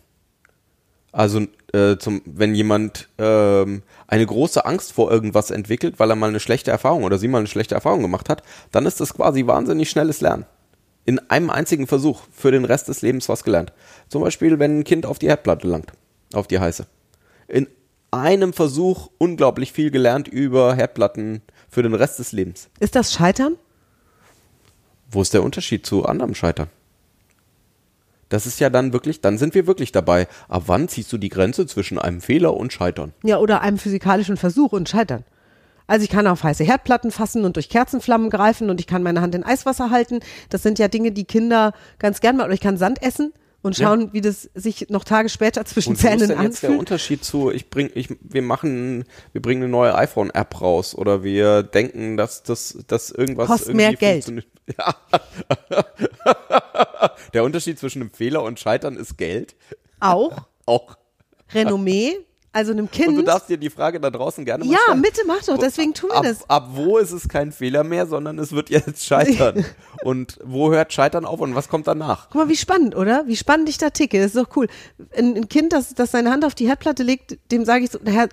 Also 1.13 1.47
äh, 1.73 1.97
zum, 1.97 2.23
wenn 2.25 2.55
jemand 2.55 3.09
ähm, 3.19 3.83
eine 4.07 4.27
große 4.27 4.65
Angst 4.65 4.93
vor 4.93 5.11
irgendwas 5.11 5.51
entwickelt, 5.51 5.99
weil 5.99 6.11
er 6.11 6.17
mal 6.17 6.29
eine 6.29 6.41
schlechte 6.41 6.71
Erfahrung 6.71 7.05
oder 7.05 7.19
sie 7.19 7.27
mal 7.27 7.39
eine 7.39 7.47
schlechte 7.49 7.75
Erfahrung 7.75 8.03
gemacht 8.03 8.29
hat, 8.29 8.43
dann 8.71 8.87
ist 8.87 9.01
das 9.01 9.15
quasi 9.15 9.47
wahnsinnig 9.47 9.91
schnelles 9.91 10.21
Lernen. 10.21 10.47
In 11.07 11.19
einem 11.31 11.51
einzigen 11.51 11.87
Versuch 11.87 12.23
für 12.31 12.53
den 12.53 12.65
Rest 12.65 12.89
des 12.89 13.03
Lebens 13.03 13.29
was 13.29 13.43
gelernt. 13.43 13.73
Zum 14.09 14.23
Beispiel, 14.23 14.59
wenn 14.59 14.81
ein 14.81 14.85
Kind 14.85 15.07
auf 15.07 15.19
die 15.19 15.29
Herdplatte 15.29 15.67
langt, 15.67 15.93
auf 16.33 16.47
die 16.47 16.61
heiße. 16.61 16.87
In 17.49 17.67
einem 18.13 18.53
Versuch 18.53 19.11
unglaublich 19.19 19.73
viel 19.73 19.91
gelernt 19.91 20.29
über 20.29 20.75
Herdplatten 20.75 21.43
für 21.69 21.83
den 21.83 21.95
Rest 21.95 22.21
des 22.21 22.31
Lebens. 22.31 22.69
Ist 22.79 22.95
das 22.95 23.13
Scheitern? 23.13 23.57
Wo 25.11 25.23
ist 25.23 25.35
der 25.35 25.43
Unterschied 25.43 25.85
zu 25.85 26.05
anderem 26.05 26.37
Scheitern? 26.37 26.69
Das 28.31 28.47
ist 28.47 28.61
ja 28.61 28.71
dann 28.71 28.95
wirklich, 28.95 29.21
dann 29.21 29.37
sind 29.37 29.55
wir 29.55 29.67
wirklich 29.67 29.93
dabei. 29.93 30.27
Ab 30.49 30.63
wann 30.67 30.89
ziehst 30.89 31.13
du 31.13 31.19
die 31.19 31.29
Grenze 31.29 31.67
zwischen 31.67 31.99
einem 31.99 32.23
Fehler 32.23 32.57
und 32.57 32.73
Scheitern? 32.73 33.13
Ja, 33.23 33.39
oder 33.39 33.61
einem 33.61 33.77
physikalischen 33.77 34.39
Versuch 34.39 34.73
und 34.73 34.89
Scheitern. 34.89 35.25
Also 35.87 36.05
ich 36.05 36.11
kann 36.11 36.29
auf 36.29 36.45
heiße 36.45 36.63
Herdplatten 36.63 37.11
fassen 37.11 37.45
und 37.45 37.57
durch 37.57 37.69
Kerzenflammen 37.69 38.31
greifen 38.31 38.71
und 38.71 38.81
ich 38.81 38.87
kann 38.87 39.03
meine 39.03 39.21
Hand 39.21 39.35
in 39.35 39.43
Eiswasser 39.43 39.91
halten. 39.91 40.21
Das 40.49 40.63
sind 40.63 40.79
ja 40.79 40.87
Dinge, 40.87 41.11
die 41.11 41.25
Kinder 41.25 41.73
ganz 41.99 42.21
gern 42.21 42.37
mal. 42.37 42.45
Oder 42.45 42.55
ich 42.55 42.61
kann 42.61 42.77
Sand 42.77 43.03
essen 43.03 43.33
und 43.63 43.77
Ja. 43.79 43.87
schauen, 43.89 44.13
wie 44.13 44.21
das 44.21 44.49
sich 44.55 44.89
noch 44.89 45.05
Tage 45.05 45.29
später 45.29 45.65
zwischen 45.65 45.91
Und 45.91 46.03
wo 46.03 46.07
ist 46.09 46.13
Zähnen 46.13 46.29
denn 46.29 46.43
jetzt 46.43 46.63
der 46.63 46.71
anfühlt. 46.71 46.79
Unterschied 46.81 47.25
zu, 47.25 47.51
ich 47.51 47.69
bring, 47.71 47.91
ich, 47.95 48.09
wir 48.21 48.43
machen, 48.43 49.05
wir 49.33 49.43
bringen 49.43 49.63
eine 49.63 49.71
neue 49.71 49.95
iPhone-App 49.95 50.61
raus 50.61 50.95
oder 50.95 51.23
wir 51.23 51.63
denken, 51.63 52.17
dass 52.17 52.43
das, 52.43 52.79
dass 52.87 53.11
irgendwas 53.11 53.47
Kostet 53.49 53.75
mehr 53.75 53.95
Geld. 53.95 54.45
Ja. 54.79 54.95
der 57.35 57.45
Unterschied 57.45 57.79
zwischen 57.79 58.03
einem 58.03 58.13
Fehler 58.13 58.43
und 58.45 58.61
Scheitern 58.61 58.97
ist 58.97 59.17
Geld. 59.19 59.55
Auch 59.99 60.37
Auch. 60.67 60.97
Renommee, 61.53 62.17
also 62.53 62.73
einem 62.73 62.87
Und 62.87 62.93
Kind. 62.93 63.17
du 63.17 63.23
darfst 63.23 63.49
dir 63.49 63.59
die 63.59 63.71
Frage 63.71 64.01
da 64.01 64.11
draußen 64.11 64.45
gerne 64.45 64.65
mal 64.65 64.73
ja, 64.73 64.79
stellen. 64.85 65.03
bitte 65.03 65.21
mach 65.27 65.43
doch, 65.45 65.57
deswegen 65.57 65.95
tun 65.95 66.11
wir 66.11 66.17
ab, 66.17 66.25
das. 66.25 66.51
Ab 66.51 66.71
wo 66.73 66.99
ist 66.99 67.13
es 67.13 67.29
kein 67.29 67.53
Fehler 67.53 67.85
mehr, 67.85 68.07
sondern 68.07 68.39
es 68.41 68.51
wird 68.53 68.71
jetzt 68.71 69.05
scheitern. 69.05 69.65
und 70.05 70.39
wo 70.45 70.73
hört 70.73 70.93
Scheitern 70.93 71.25
auf 71.25 71.41
und 71.41 71.55
was 71.55 71.69
kommt 71.69 71.87
danach? 71.87 72.29
Guck 72.31 72.43
mal, 72.43 72.49
wie 72.49 72.57
spannend, 72.57 72.97
oder? 72.97 73.25
Wie 73.27 73.37
spannend 73.37 73.69
ich 73.69 73.79
da 73.79 73.91
ticke. 73.91 74.19
Das 74.19 74.35
ist 74.35 74.37
doch 74.37 74.57
cool. 74.57 74.67
Ein, 75.17 75.37
ein 75.37 75.49
Kind, 75.49 75.73
das, 75.73 75.95
das 75.95 76.11
seine 76.11 76.31
Hand 76.33 76.45
auf 76.45 76.57
die 76.57 76.67
Herdplatte 76.67 77.05
legt, 77.05 77.39
dem 77.53 77.65
sage 77.65 77.85
ich 77.85 77.91
so, 77.93 78.01
Herr, 78.05 78.29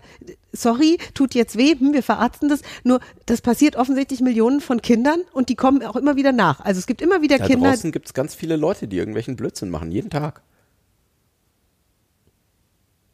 sorry, 0.52 0.98
tut 1.14 1.36
jetzt 1.36 1.56
weh, 1.56 1.76
hm, 1.78 1.94
wir 1.94 2.02
verarzten 2.02 2.50
das. 2.50 2.62
Nur, 2.84 3.00
das 3.28 3.42
passiert 3.42 3.76
offensichtlich 3.76 4.22
Millionen 4.22 4.62
von 4.62 4.82
Kindern 4.82 5.22
und 5.32 5.50
die 5.50 5.56
kommen 5.56 5.84
auch 5.84 5.96
immer 5.96 6.16
wieder 6.16 6.32
nach. 6.32 6.62
Also 6.62 6.80
es 6.80 6.88
gibt 6.88 7.04
immer 7.04 7.22
wieder 7.22 7.38
Da 7.38 7.46
Kinder. 7.46 7.70
draußen 7.70 7.92
gibt 7.92 8.08
es 8.08 8.14
ganz 8.16 8.34
viele 8.34 8.56
Leute, 8.56 8.88
die 8.88 8.98
irgendwelchen 8.98 9.36
Blödsinn 9.36 9.70
machen, 9.70 9.92
jeden 9.92 10.10
Tag. 10.10 10.42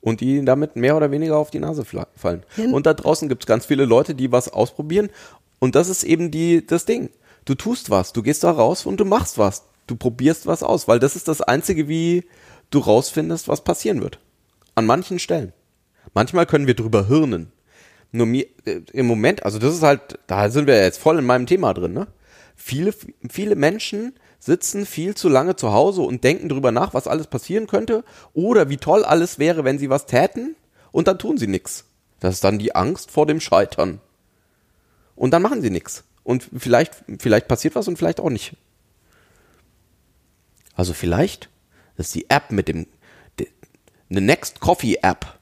Und 0.03 0.19
die 0.19 0.43
damit 0.43 0.75
mehr 0.75 0.97
oder 0.97 1.11
weniger 1.11 1.37
auf 1.37 1.49
die 1.49 1.59
Nase 1.59 1.85
fallen. 1.85 2.43
Ja. 2.57 2.65
Und 2.65 2.85
da 2.85 2.93
draußen 2.93 3.29
gibt 3.29 3.43
es 3.43 3.47
ganz 3.47 3.65
viele 3.65 3.85
Leute, 3.85 4.13
die 4.13 4.33
was 4.33 4.49
ausprobieren. 4.49 5.09
Und 5.59 5.75
das 5.75 5.87
ist 5.87 6.03
eben 6.03 6.29
die, 6.29 6.67
das 6.67 6.83
Ding. 6.83 7.09
Du 7.45 7.55
tust 7.55 7.89
was, 7.89 8.11
du 8.11 8.21
gehst 8.21 8.43
da 8.43 8.51
raus 8.51 8.85
und 8.85 8.99
du 8.99 9.05
machst 9.05 9.37
was. 9.37 9.63
Du 9.87 9.95
probierst 9.95 10.45
was 10.45 10.61
aus, 10.61 10.89
weil 10.89 10.99
das 10.99 11.15
ist 11.15 11.29
das 11.29 11.41
Einzige, 11.41 11.87
wie 11.87 12.25
du 12.69 12.79
rausfindest, 12.79 13.47
was 13.47 13.63
passieren 13.63 14.01
wird. 14.01 14.19
An 14.75 14.85
manchen 14.85 15.19
Stellen. 15.19 15.53
Manchmal 16.13 16.45
können 16.45 16.67
wir 16.67 16.75
drüber 16.75 17.07
hirnen. 17.07 17.51
Nur 18.11 18.25
mir, 18.25 18.45
äh, 18.65 18.81
im 18.91 19.07
Moment, 19.07 19.43
also 19.43 19.57
das 19.57 19.73
ist 19.73 19.83
halt, 19.83 20.19
da 20.27 20.49
sind 20.49 20.67
wir 20.67 20.81
jetzt 20.81 20.99
voll 20.99 21.17
in 21.17 21.25
meinem 21.25 21.47
Thema 21.47 21.73
drin, 21.73 21.93
ne? 21.93 22.07
Viele, 22.55 22.93
viele 23.29 23.55
Menschen 23.55 24.13
sitzen 24.45 24.85
viel 24.85 25.15
zu 25.15 25.29
lange 25.29 25.55
zu 25.55 25.71
Hause 25.71 26.01
und 26.01 26.23
denken 26.23 26.49
drüber 26.49 26.71
nach, 26.71 26.93
was 26.93 27.07
alles 27.07 27.27
passieren 27.27 27.67
könnte 27.67 28.03
oder 28.33 28.69
wie 28.69 28.77
toll 28.77 29.05
alles 29.05 29.39
wäre, 29.39 29.63
wenn 29.63 29.79
sie 29.79 29.89
was 29.89 30.05
täten 30.05 30.55
und 30.91 31.07
dann 31.07 31.17
tun 31.19 31.37
sie 31.37 31.47
nichts. 31.47 31.85
Das 32.19 32.35
ist 32.35 32.43
dann 32.43 32.59
die 32.59 32.75
Angst 32.75 33.11
vor 33.11 33.25
dem 33.25 33.39
Scheitern. 33.39 33.99
Und 35.15 35.31
dann 35.31 35.41
machen 35.41 35.61
sie 35.61 35.69
nichts. 35.69 36.03
Und 36.23 36.47
vielleicht, 36.57 36.93
vielleicht 37.19 37.47
passiert 37.47 37.75
was 37.75 37.87
und 37.87 37.97
vielleicht 37.97 38.19
auch 38.19 38.29
nicht. 38.29 38.55
Also 40.75 40.93
vielleicht 40.93 41.49
ist 41.97 42.15
die 42.15 42.29
App 42.29 42.51
mit 42.51 42.67
dem, 42.67 42.87
de- 43.39 43.47
eine 44.09 44.21
Next 44.21 44.59
Coffee 44.59 44.99
App. 45.01 45.37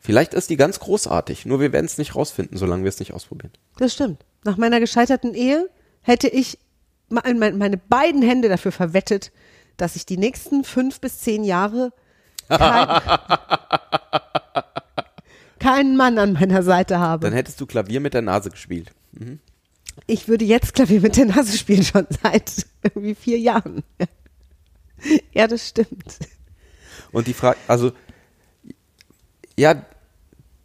Vielleicht 0.00 0.34
ist 0.34 0.50
die 0.50 0.56
ganz 0.56 0.80
großartig, 0.80 1.46
nur 1.46 1.60
wir 1.60 1.72
werden 1.72 1.86
es 1.86 1.98
nicht 1.98 2.16
rausfinden, 2.16 2.58
solange 2.58 2.82
wir 2.82 2.88
es 2.88 2.98
nicht 2.98 3.12
ausprobieren. 3.12 3.52
Das 3.76 3.92
stimmt. 3.94 4.24
Nach 4.44 4.56
meiner 4.56 4.80
gescheiterten 4.80 5.34
Ehe 5.34 5.68
hätte 6.02 6.28
ich 6.28 6.58
meine 7.12 7.76
beiden 7.76 8.22
Hände 8.22 8.48
dafür 8.48 8.72
verwettet, 8.72 9.30
dass 9.76 9.96
ich 9.96 10.06
die 10.06 10.16
nächsten 10.16 10.64
fünf 10.64 11.00
bis 11.00 11.20
zehn 11.20 11.44
Jahre 11.44 11.92
kein, 12.48 12.88
keinen 15.58 15.96
Mann 15.96 16.18
an 16.18 16.32
meiner 16.32 16.62
Seite 16.62 16.98
habe. 16.98 17.26
Dann 17.26 17.34
hättest 17.34 17.60
du 17.60 17.66
Klavier 17.66 18.00
mit 18.00 18.14
der 18.14 18.22
Nase 18.22 18.50
gespielt. 18.50 18.92
Ich 20.06 20.28
würde 20.28 20.44
jetzt 20.44 20.74
Klavier 20.74 21.00
mit 21.00 21.16
der 21.16 21.26
Nase 21.26 21.56
spielen, 21.56 21.84
schon 21.84 22.06
seit 22.22 22.66
irgendwie 22.82 23.14
vier 23.14 23.38
Jahren. 23.38 23.82
Ja, 25.32 25.48
das 25.48 25.66
stimmt. 25.66 26.16
Und 27.10 27.26
die 27.26 27.32
Frage, 27.32 27.58
also, 27.66 27.90
ja, 29.58 29.84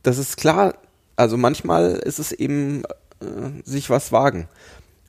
das 0.03 0.19
ist 0.19 0.37
klar. 0.37 0.75
Also 1.15 1.37
manchmal 1.37 1.93
ist 1.93 2.19
es 2.19 2.31
eben 2.31 2.83
äh, 3.19 3.63
sich 3.63 3.89
was 3.89 4.11
wagen. 4.11 4.47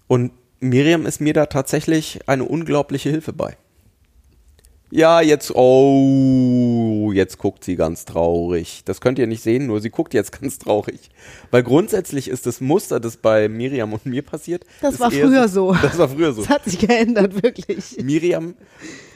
Und 0.06 0.32
Miriam 0.60 1.06
ist 1.06 1.20
mir 1.20 1.32
da 1.32 1.46
tatsächlich 1.46 2.20
eine 2.26 2.44
unglaubliche 2.44 3.10
Hilfe 3.10 3.32
bei. 3.32 3.56
Ja, 4.90 5.20
jetzt, 5.20 5.54
oh, 5.54 7.12
jetzt 7.12 7.36
guckt 7.36 7.62
sie 7.62 7.76
ganz 7.76 8.06
traurig. 8.06 8.82
Das 8.86 9.02
könnt 9.02 9.18
ihr 9.18 9.26
nicht 9.26 9.42
sehen, 9.42 9.66
nur 9.66 9.82
sie 9.82 9.90
guckt 9.90 10.14
jetzt 10.14 10.32
ganz 10.40 10.58
traurig. 10.58 11.10
Weil 11.50 11.62
grundsätzlich 11.62 12.28
ist 12.28 12.46
das 12.46 12.60
Muster, 12.60 12.98
das 12.98 13.18
bei 13.18 13.48
Miriam 13.48 13.92
und 13.92 14.06
mir 14.06 14.22
passiert. 14.22 14.64
Das 14.80 14.98
war 14.98 15.10
früher 15.10 15.48
so. 15.48 15.76
Das 15.82 15.98
war 15.98 16.08
früher 16.08 16.32
so. 16.32 16.40
Das 16.40 16.50
hat 16.50 16.64
sich 16.64 16.78
geändert, 16.78 17.42
wirklich. 17.42 17.98
Miriam 18.02 18.54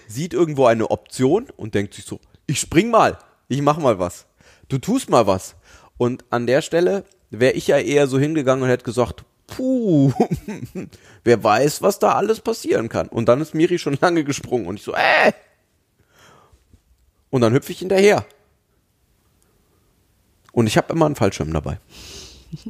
sieht 0.08 0.34
irgendwo 0.34 0.66
eine 0.66 0.90
Option 0.90 1.46
und 1.56 1.74
denkt 1.74 1.94
sich 1.94 2.04
so, 2.04 2.20
ich 2.46 2.60
spring 2.60 2.90
mal, 2.90 3.16
ich 3.48 3.62
mach 3.62 3.78
mal 3.78 3.98
was. 3.98 4.26
Du 4.68 4.78
tust 4.78 5.08
mal 5.08 5.26
was. 5.26 5.56
Und 5.96 6.24
an 6.30 6.46
der 6.46 6.60
Stelle 6.60 7.04
wäre 7.30 7.54
ich 7.54 7.66
ja 7.66 7.78
eher 7.78 8.06
so 8.08 8.18
hingegangen 8.18 8.62
und 8.62 8.68
hätte 8.68 8.84
gesagt, 8.84 9.24
puh, 9.46 10.12
wer 11.24 11.42
weiß, 11.42 11.82
was 11.82 11.98
da 11.98 12.12
alles 12.12 12.40
passieren 12.40 12.88
kann. 12.88 13.08
Und 13.08 13.26
dann 13.28 13.40
ist 13.40 13.54
Miri 13.54 13.78
schon 13.78 13.98
lange 14.00 14.24
gesprungen 14.24 14.66
und 14.66 14.76
ich 14.76 14.82
so, 14.82 14.94
äh. 14.94 15.32
Und 17.30 17.40
dann 17.40 17.52
hüpfe 17.52 17.72
ich 17.72 17.78
hinterher. 17.78 18.26
Und 20.52 20.66
ich 20.66 20.76
habe 20.76 20.92
immer 20.92 21.06
einen 21.06 21.16
Fallschirm 21.16 21.52
dabei 21.52 21.78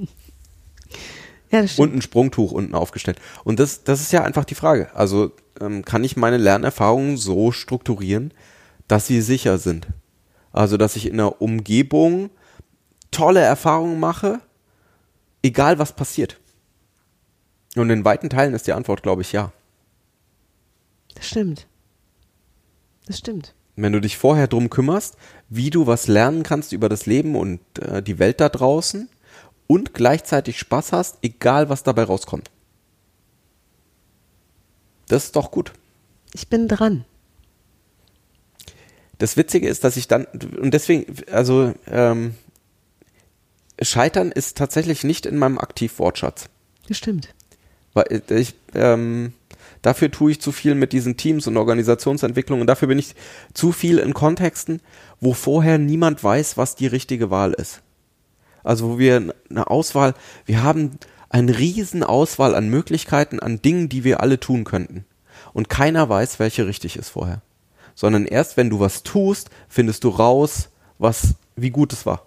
Ja, 1.53 1.67
und 1.77 1.95
ein 1.95 2.01
Sprungtuch 2.01 2.51
unten 2.51 2.75
aufgestellt. 2.75 3.21
Und 3.45 3.61
das, 3.61 3.85
das 3.85 4.01
ist 4.01 4.11
ja 4.11 4.25
einfach 4.25 4.47
die 4.47 4.55
Frage. 4.55 4.89
Also 4.95 5.33
ähm, 5.61 5.85
kann 5.85 6.03
ich 6.03 6.17
meine 6.17 6.39
Lernerfahrungen 6.39 7.19
so 7.19 7.53
strukturieren, 7.53 8.33
dass 8.89 9.07
sie 9.07 9.21
sicher 9.21 9.59
sind? 9.59 9.87
Also 10.51 10.79
dass 10.79 10.97
ich 10.97 11.05
in 11.05 11.15
einer 11.15 11.43
Umgebung 11.43 12.31
tolle 13.11 13.41
Erfahrungen 13.41 14.01
mache, 14.01 14.41
egal 15.43 15.79
was 15.79 15.93
passiert. 15.95 16.41
Und 17.77 17.91
in 17.91 18.05
weiten 18.05 18.29
Teilen 18.29 18.55
ist 18.55 18.67
die 18.67 18.73
Antwort, 18.73 19.03
glaube 19.03 19.23
ich, 19.23 19.33
ja. 19.33 19.53
Das 21.15 21.27
stimmt. 21.27 21.67
Das 23.07 23.19
stimmt. 23.19 23.55
Wenn 23.77 23.93
du 23.93 24.01
dich 24.01 24.19
vorher 24.19 24.49
drum 24.49 24.69
kümmerst, 24.69 25.17
wie 25.49 25.71
du 25.71 25.87
was 25.87 26.07
lernen 26.07 26.43
kannst 26.43 26.73
über 26.73 26.89
das 26.89 27.07
Leben 27.07 27.37
und 27.37 27.61
äh, 27.79 28.03
die 28.03 28.19
Welt 28.19 28.41
da 28.41 28.49
draußen 28.49 29.09
und 29.67 29.95
gleichzeitig 29.95 30.59
Spaß 30.59 30.93
hast, 30.93 31.19
egal 31.23 31.69
was 31.71 31.83
dabei 31.83 32.05
rauskommt. 32.05 32.51
Das 35.09 35.25
ist 35.25 35.37
doch 35.37 35.51
gut. 35.51 35.73
Ich 36.35 36.49
bin 36.49 36.69
dran. 36.69 37.05
Das 39.19 39.37
Witzige 39.37 39.69
ist, 39.69 39.85
dass 39.85 39.97
ich 39.97 40.09
dann, 40.09 40.27
und 40.27 40.73
deswegen, 40.75 41.15
also, 41.31 41.75
ähm, 41.87 42.35
Scheitern 43.81 44.33
ist 44.33 44.57
tatsächlich 44.59 45.05
nicht 45.05 45.27
in 45.27 45.39
meinem 45.39 45.59
Aktivwortschatz. 45.59 46.49
Das 46.89 46.99
stimmt. 46.99 47.35
Weil 47.95 48.23
ich, 48.31 48.55
ähm, 48.75 49.33
dafür 49.83 50.11
tue 50.11 50.33
ich 50.33 50.41
zu 50.41 50.53
viel 50.53 50.75
mit 50.75 50.93
diesen 50.93 51.17
Teams 51.17 51.47
und 51.47 51.57
Organisationsentwicklung 51.57 52.61
und 52.61 52.67
dafür 52.67 52.89
bin 52.89 52.99
ich 52.99 53.15
zu 53.55 53.73
viel 53.73 53.99
in 53.99 54.15
Kontexten, 54.15 54.81
wo 55.21 55.35
vorher 55.35 55.79
niemand 55.79 56.23
weiß, 56.23 56.57
was 56.57 56.75
die 56.75 56.87
richtige 56.87 57.31
Wahl 57.31 57.53
ist. 57.53 57.83
Also 58.65 58.91
wo 58.91 58.99
wir 58.99 59.35
eine 59.51 59.71
Auswahl, 59.71 60.15
wir 60.47 60.63
haben 60.63 60.99
eine 61.29 61.59
riesen 61.59 62.05
Auswahl 62.05 62.55
an 62.55 62.69
Möglichkeiten, 62.69 63.41
an 63.41 63.63
Dingen, 63.63 63.89
die 63.89 64.05
wir 64.05 64.21
alle 64.21 64.39
tun 64.39 64.65
könnten. 64.65 65.05
Und 65.53 65.69
keiner 65.69 66.09
weiß, 66.09 66.39
welche 66.39 66.67
richtig 66.67 66.97
ist 66.97 67.09
vorher. 67.09 67.43
Sondern 67.95 68.27
erst 68.27 68.57
wenn 68.57 68.71
du 68.71 68.81
was 68.81 69.03
tust, 69.03 69.51
findest 69.69 70.05
du 70.05 70.11
raus, 70.11 70.71
was, 70.99 71.35
wie 71.57 71.71
gut 71.71 71.93
es 71.93 72.07
war. 72.07 72.27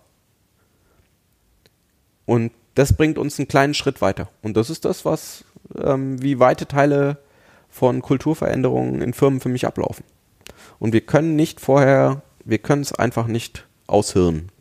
Und 2.25 2.51
das 2.75 2.93
bringt 2.93 3.17
uns 3.17 3.39
einen 3.39 3.47
kleinen 3.47 3.73
Schritt 3.73 4.01
weiter. 4.01 4.29
Und 4.41 4.55
das 4.55 4.69
ist 4.69 4.85
das, 4.85 5.05
was, 5.05 5.43
ähm, 5.81 6.21
wie 6.21 6.39
weite 6.39 6.67
Teile 6.67 7.17
von 7.69 8.01
Kulturveränderungen 8.01 9.01
in 9.01 9.13
Firmen 9.13 9.39
für 9.39 9.49
mich 9.49 9.65
ablaufen. 9.65 10.05
Und 10.79 10.93
wir 10.93 11.01
können 11.01 11.35
nicht 11.35 11.59
vorher, 11.59 12.21
wir 12.43 12.59
können 12.59 12.81
es 12.81 12.93
einfach 12.93 13.27
nicht 13.27 13.65
aushirnen. 13.87 14.51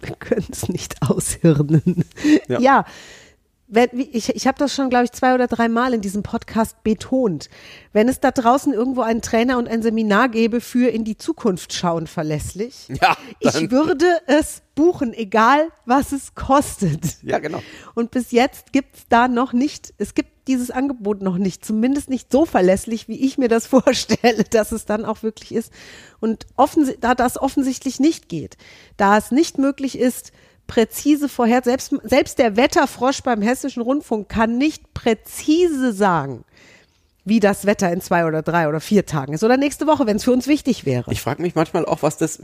Wir 0.00 0.16
können 0.16 0.46
es 0.50 0.68
nicht 0.68 1.02
aushirnen. 1.02 2.04
Ja. 2.48 2.60
Ja. 2.60 2.84
Ich 3.92 4.28
ich 4.28 4.46
habe 4.46 4.58
das 4.58 4.74
schon, 4.74 4.90
glaube 4.90 5.04
ich, 5.04 5.12
zwei 5.12 5.34
oder 5.34 5.46
drei 5.46 5.68
Mal 5.68 5.94
in 5.94 6.00
diesem 6.00 6.22
Podcast 6.22 6.82
betont. 6.82 7.48
Wenn 7.92 8.08
es 8.08 8.18
da 8.18 8.30
draußen 8.30 8.72
irgendwo 8.72 9.02
einen 9.02 9.22
Trainer 9.22 9.58
und 9.58 9.68
ein 9.68 9.82
Seminar 9.82 10.28
gäbe 10.28 10.60
für 10.60 10.88
in 10.88 11.04
die 11.04 11.16
Zukunft 11.16 11.72
schauen 11.72 12.06
verlässlich, 12.06 12.88
Ja, 13.00 13.16
ich 13.38 13.70
würde 13.70 14.06
es 14.26 14.62
buchen, 14.74 15.12
egal 15.14 15.68
was 15.84 16.12
es 16.12 16.34
kostet. 16.34 17.22
Ja, 17.22 17.38
genau. 17.38 17.62
Und 17.94 18.10
bis 18.10 18.32
jetzt 18.32 18.72
gibt 18.72 18.96
es 18.96 19.02
da 19.08 19.28
noch 19.28 19.52
nicht, 19.52 19.94
es 19.98 20.14
gibt 20.14 20.48
dieses 20.48 20.70
Angebot 20.70 21.22
noch 21.22 21.38
nicht, 21.38 21.64
zumindest 21.64 22.10
nicht 22.10 22.32
so 22.32 22.44
verlässlich, 22.44 23.06
wie 23.06 23.20
ich 23.24 23.38
mir 23.38 23.48
das 23.48 23.66
vorstelle, 23.68 24.44
dass 24.44 24.72
es 24.72 24.84
dann 24.84 25.04
auch 25.04 25.22
wirklich 25.22 25.54
ist. 25.54 25.72
Und 26.18 26.46
offensi 26.56 26.96
da 27.00 27.14
das 27.14 27.38
offensichtlich 27.40 28.00
nicht 28.00 28.28
geht, 28.28 28.56
da 28.96 29.16
es 29.16 29.30
nicht 29.30 29.58
möglich 29.58 29.98
ist, 29.98 30.32
präzise 30.70 31.28
vorher, 31.28 31.62
selbst, 31.64 31.92
selbst 32.04 32.38
der 32.38 32.56
Wetterfrosch 32.56 33.22
beim 33.22 33.42
Hessischen 33.42 33.82
Rundfunk 33.82 34.28
kann 34.28 34.56
nicht 34.56 34.94
präzise 34.94 35.92
sagen, 35.92 36.44
wie 37.24 37.40
das 37.40 37.66
Wetter 37.66 37.92
in 37.92 38.00
zwei 38.00 38.24
oder 38.24 38.42
drei 38.42 38.68
oder 38.68 38.78
vier 38.80 39.04
Tagen 39.04 39.32
ist 39.32 39.42
oder 39.42 39.56
nächste 39.56 39.88
Woche, 39.88 40.06
wenn 40.06 40.16
es 40.16 40.24
für 40.24 40.30
uns 40.30 40.46
wichtig 40.46 40.86
wäre. 40.86 41.10
Ich 41.10 41.22
frage 41.22 41.42
mich 41.42 41.56
manchmal 41.56 41.84
auch, 41.86 42.04
was 42.04 42.18
das, 42.18 42.38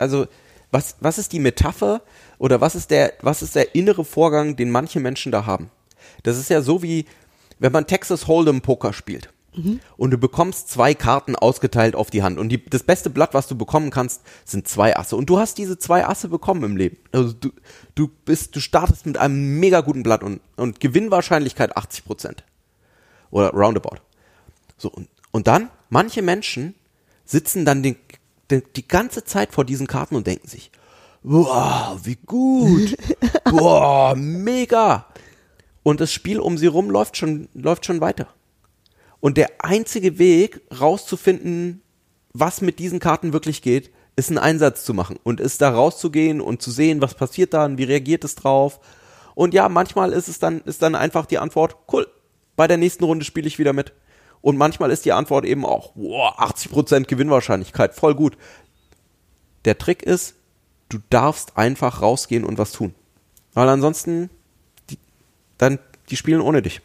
also 0.00 0.26
was, 0.72 0.96
was 0.98 1.18
ist 1.18 1.32
die 1.32 1.38
Metapher 1.38 2.02
oder 2.38 2.60
was 2.60 2.74
ist 2.74 2.90
der, 2.90 3.12
was 3.22 3.40
ist 3.40 3.54
der 3.54 3.72
innere 3.76 4.04
Vorgang, 4.04 4.56
den 4.56 4.70
manche 4.70 4.98
Menschen 4.98 5.30
da 5.30 5.46
haben? 5.46 5.70
Das 6.24 6.38
ist 6.38 6.50
ja 6.50 6.62
so 6.62 6.82
wie, 6.82 7.04
wenn 7.60 7.70
man 7.70 7.86
Texas 7.86 8.26
Hold'em 8.26 8.62
Poker 8.62 8.92
spielt 8.92 9.30
Und 9.96 10.12
du 10.12 10.18
bekommst 10.18 10.68
zwei 10.68 10.94
Karten 10.94 11.34
ausgeteilt 11.34 11.96
auf 11.96 12.10
die 12.10 12.22
Hand. 12.22 12.38
Und 12.38 12.50
die, 12.50 12.64
das 12.64 12.84
beste 12.84 13.10
Blatt, 13.10 13.34
was 13.34 13.48
du 13.48 13.56
bekommen 13.56 13.90
kannst, 13.90 14.22
sind 14.44 14.68
zwei 14.68 14.96
Asse. 14.96 15.16
Und 15.16 15.28
du 15.28 15.38
hast 15.38 15.58
diese 15.58 15.78
zwei 15.78 16.06
Asse 16.06 16.28
bekommen 16.28 16.62
im 16.62 16.76
Leben. 16.76 16.98
Also 17.12 17.32
du, 17.32 17.50
du 17.94 18.08
bist, 18.24 18.54
du 18.54 18.60
startest 18.60 19.06
mit 19.06 19.18
einem 19.18 19.58
mega 19.58 19.80
guten 19.80 20.02
Blatt 20.02 20.22
und, 20.22 20.40
und 20.56 20.78
Gewinnwahrscheinlichkeit 20.78 21.76
80 21.76 22.04
Prozent. 22.04 22.44
Oder 23.30 23.50
roundabout. 23.50 23.98
So, 24.76 24.90
und, 24.90 25.08
und 25.32 25.46
dann, 25.46 25.70
manche 25.88 26.22
Menschen 26.22 26.74
sitzen 27.24 27.64
dann 27.64 27.82
den, 27.82 27.96
den, 28.50 28.62
die 28.76 28.86
ganze 28.86 29.24
Zeit 29.24 29.52
vor 29.52 29.64
diesen 29.64 29.86
Karten 29.86 30.14
und 30.14 30.26
denken 30.26 30.48
sich, 30.48 30.70
wow, 31.22 31.98
wie 32.04 32.16
gut. 32.24 32.96
Boah, 33.44 34.14
mega. 34.16 35.06
Und 35.82 36.00
das 36.00 36.12
Spiel 36.12 36.38
um 36.38 36.56
sie 36.56 36.66
rum 36.66 36.90
läuft 36.90 37.16
schon, 37.16 37.48
läuft 37.54 37.84
schon 37.84 38.00
weiter. 38.00 38.28
Und 39.20 39.36
der 39.36 39.50
einzige 39.58 40.18
Weg, 40.18 40.60
rauszufinden, 40.78 41.82
was 42.32 42.60
mit 42.60 42.78
diesen 42.78 43.00
Karten 43.00 43.32
wirklich 43.32 43.62
geht, 43.62 43.90
ist 44.16 44.28
einen 44.28 44.38
Einsatz 44.38 44.84
zu 44.84 44.94
machen 44.94 45.18
und 45.22 45.40
ist 45.40 45.60
da 45.60 45.70
rauszugehen 45.70 46.40
und 46.40 46.62
zu 46.62 46.70
sehen, 46.70 47.00
was 47.00 47.14
passiert 47.14 47.54
dann, 47.54 47.78
wie 47.78 47.84
reagiert 47.84 48.24
es 48.24 48.34
drauf. 48.34 48.80
Und 49.34 49.54
ja, 49.54 49.68
manchmal 49.68 50.12
ist 50.12 50.28
es 50.28 50.38
dann, 50.38 50.60
ist 50.62 50.82
dann 50.82 50.94
einfach 50.94 51.26
die 51.26 51.38
Antwort, 51.38 51.76
cool, 51.92 52.06
bei 52.56 52.66
der 52.66 52.76
nächsten 52.76 53.04
Runde 53.04 53.24
spiele 53.24 53.46
ich 53.46 53.58
wieder 53.58 53.72
mit. 53.72 53.92
Und 54.42 54.56
manchmal 54.56 54.90
ist 54.90 55.04
die 55.04 55.12
Antwort 55.12 55.44
eben 55.44 55.66
auch, 55.66 55.92
wow, 55.94 56.38
80% 56.38 57.06
Gewinnwahrscheinlichkeit, 57.06 57.94
voll 57.94 58.14
gut. 58.14 58.36
Der 59.64 59.78
Trick 59.78 60.02
ist, 60.02 60.34
du 60.88 60.98
darfst 61.10 61.56
einfach 61.56 62.02
rausgehen 62.02 62.44
und 62.44 62.58
was 62.58 62.72
tun. 62.72 62.94
Weil 63.52 63.68
ansonsten, 63.68 64.30
die, 64.88 64.98
dann, 65.58 65.78
die 66.08 66.16
spielen 66.16 66.40
ohne 66.40 66.62
dich. 66.62 66.80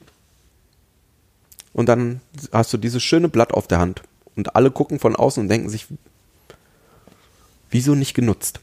Und 1.76 1.88
dann 1.90 2.22
hast 2.54 2.72
du 2.72 2.78
dieses 2.78 3.04
schöne 3.04 3.28
Blatt 3.28 3.54
auf 3.54 3.68
der 3.68 3.80
Hand. 3.80 4.02
Und 4.38 4.56
alle 4.56 4.72
gucken 4.72 4.98
von 4.98 5.14
außen 5.14 5.44
und 5.44 5.50
denken 5.50 5.68
sich, 5.68 5.88
wieso 7.70 7.96
nicht 7.96 8.14
genutzt? 8.14 8.62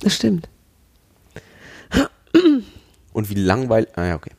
Das 0.00 0.14
stimmt. 0.14 0.50
Und 3.14 3.30
wie 3.30 3.34
langweilig. 3.34 3.88
Ah 3.96 4.04
ja, 4.04 4.14
okay. 4.16 4.32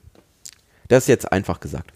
Das 0.90 1.04
ist 1.06 1.08
jetzt 1.08 1.32
einfach 1.32 1.60
gesagt. 1.60 1.92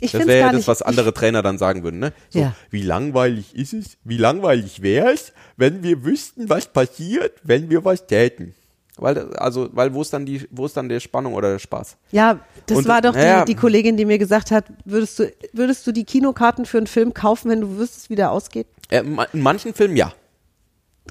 Ich 0.00 0.10
Das 0.10 0.26
wäre 0.26 0.40
ja 0.40 0.46
das, 0.48 0.56
nicht. 0.56 0.68
was 0.68 0.82
andere 0.82 1.14
Trainer 1.14 1.42
dann 1.42 1.56
sagen 1.58 1.84
würden, 1.84 2.00
ne? 2.00 2.12
So, 2.30 2.40
Ja. 2.40 2.56
wie 2.70 2.82
langweilig 2.82 3.54
ist 3.54 3.72
es? 3.72 3.96
Wie 4.02 4.16
langweilig 4.16 4.82
wäre 4.82 5.12
es, 5.12 5.32
wenn 5.56 5.84
wir 5.84 6.02
wüssten, 6.04 6.48
was 6.48 6.66
passiert, 6.66 7.38
wenn 7.44 7.70
wir 7.70 7.84
was 7.84 8.08
täten? 8.08 8.54
Weil, 8.98 9.34
also, 9.36 9.70
weil 9.72 9.94
wo 9.94 10.02
ist 10.02 10.12
dann 10.12 10.26
die, 10.26 10.46
wo 10.50 10.66
ist 10.66 10.76
dann 10.76 10.88
der 10.88 11.00
Spannung 11.00 11.32
oder 11.34 11.50
der 11.52 11.58
Spaß? 11.58 11.96
Ja, 12.10 12.40
das 12.66 12.78
Und- 12.78 12.88
war 12.88 13.00
doch 13.00 13.12
die, 13.12 13.18
naja. 13.18 13.44
die 13.44 13.54
Kollegin, 13.54 13.96
die 13.96 14.04
mir 14.04 14.18
gesagt 14.18 14.50
hat, 14.50 14.66
würdest 14.84 15.18
du, 15.18 15.32
würdest 15.52 15.86
du 15.86 15.92
die 15.92 16.04
Kinokarten 16.04 16.66
für 16.66 16.76
einen 16.78 16.86
Film 16.86 17.14
kaufen, 17.14 17.50
wenn 17.50 17.62
du 17.62 17.78
wüsstest, 17.78 18.10
wie 18.10 18.16
der 18.16 18.30
ausgeht? 18.30 18.66
Äh, 18.90 19.02
in 19.32 19.40
manchen 19.42 19.72
Filmen 19.72 19.96
ja. 19.96 20.12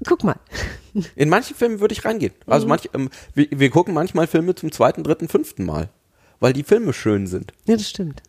Guck 0.08 0.24
mal. 0.24 0.36
In 1.16 1.30
manchen 1.30 1.56
Filmen 1.56 1.80
würde 1.80 1.94
ich 1.94 2.06
reingehen. 2.06 2.34
Mhm. 2.46 2.54
Also 2.54 2.68
manch, 2.68 2.90
ähm, 2.94 3.10
wir, 3.34 3.48
wir 3.52 3.70
gucken 3.72 3.94
manchmal 3.94 4.28
Filme 4.28 4.54
zum 4.56 4.72
zweiten, 4.72 5.04
dritten, 5.04 5.28
fünften 5.28 5.66
Mal, 5.66 5.90
weil 6.40 6.54
die 6.54 6.64
Filme 6.64 6.94
schön 6.94 7.28
sind. 7.28 7.52
Ja, 7.66 7.76
das 7.76 7.90
stimmt. 7.90 8.22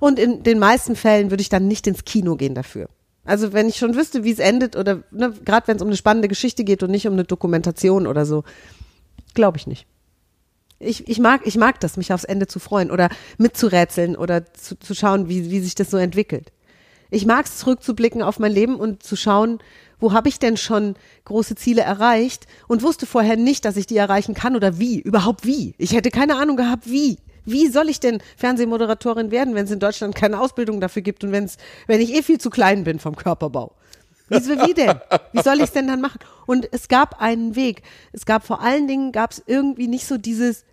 Und 0.00 0.18
in 0.18 0.42
den 0.42 0.58
meisten 0.58 0.96
Fällen 0.96 1.30
würde 1.30 1.40
ich 1.40 1.48
dann 1.48 1.66
nicht 1.68 1.86
ins 1.86 2.04
Kino 2.04 2.36
gehen 2.36 2.54
dafür. 2.54 2.88
Also 3.26 3.52
wenn 3.52 3.68
ich 3.68 3.76
schon 3.76 3.96
wüsste, 3.96 4.24
wie 4.24 4.30
es 4.30 4.38
endet 4.38 4.76
oder 4.76 5.02
ne, 5.10 5.34
gerade 5.44 5.66
wenn 5.68 5.76
es 5.76 5.82
um 5.82 5.88
eine 5.88 5.96
spannende 5.96 6.28
Geschichte 6.28 6.64
geht 6.64 6.82
und 6.82 6.90
nicht 6.90 7.06
um 7.06 7.12
eine 7.12 7.24
Dokumentation 7.24 8.06
oder 8.06 8.24
so, 8.24 8.44
glaube 9.34 9.58
ich 9.58 9.66
nicht. 9.66 9.86
Ich, 10.78 11.08
ich, 11.08 11.18
mag, 11.18 11.40
ich 11.44 11.56
mag 11.56 11.80
das, 11.80 11.96
mich 11.96 12.12
aufs 12.12 12.24
Ende 12.24 12.46
zu 12.46 12.58
freuen 12.58 12.90
oder 12.90 13.08
mitzurätseln 13.38 14.14
oder 14.14 14.52
zu, 14.52 14.78
zu 14.78 14.94
schauen, 14.94 15.28
wie, 15.28 15.50
wie 15.50 15.60
sich 15.60 15.74
das 15.74 15.90
so 15.90 15.96
entwickelt. 15.96 16.52
Ich 17.10 17.24
mag 17.26 17.46
es, 17.46 17.58
zurückzublicken 17.58 18.22
auf 18.22 18.38
mein 18.38 18.52
Leben 18.52 18.76
und 18.76 19.02
zu 19.02 19.16
schauen, 19.16 19.58
wo 19.98 20.12
habe 20.12 20.28
ich 20.28 20.38
denn 20.38 20.56
schon 20.56 20.94
große 21.24 21.54
Ziele 21.54 21.82
erreicht 21.82 22.46
und 22.68 22.82
wusste 22.82 23.06
vorher 23.06 23.36
nicht, 23.36 23.64
dass 23.64 23.76
ich 23.76 23.86
die 23.86 23.96
erreichen 23.96 24.34
kann 24.34 24.54
oder 24.54 24.78
wie, 24.78 25.00
überhaupt 25.00 25.46
wie. 25.46 25.74
Ich 25.78 25.94
hätte 25.94 26.10
keine 26.10 26.36
Ahnung 26.36 26.56
gehabt, 26.56 26.90
wie. 26.90 27.18
Wie 27.46 27.68
soll 27.68 27.88
ich 27.88 28.00
denn 28.00 28.20
Fernsehmoderatorin 28.36 29.30
werden, 29.30 29.54
wenn 29.54 29.64
es 29.64 29.70
in 29.70 29.78
Deutschland 29.78 30.14
keine 30.14 30.40
Ausbildung 30.40 30.80
dafür 30.80 31.02
gibt 31.02 31.24
und 31.24 31.32
wenn's, 31.32 31.56
wenn 31.86 32.00
ich 32.00 32.14
eh 32.14 32.22
viel 32.22 32.38
zu 32.38 32.50
klein 32.50 32.84
bin 32.84 32.98
vom 32.98 33.16
Körperbau? 33.16 33.74
Wie, 34.28 34.36
wie 34.36 34.74
denn? 34.74 35.00
Wie 35.32 35.42
soll 35.42 35.58
ich 35.58 35.64
es 35.64 35.72
denn 35.72 35.86
dann 35.86 36.00
machen? 36.00 36.18
Und 36.46 36.68
es 36.72 36.88
gab 36.88 37.22
einen 37.22 37.54
Weg. 37.54 37.82
Es 38.12 38.26
gab 38.26 38.44
vor 38.44 38.60
allen 38.60 38.88
Dingen, 38.88 39.12
gab 39.12 39.30
es 39.30 39.42
irgendwie 39.46 39.86
nicht 39.86 40.06
so 40.06 40.18
dieses, 40.18 40.64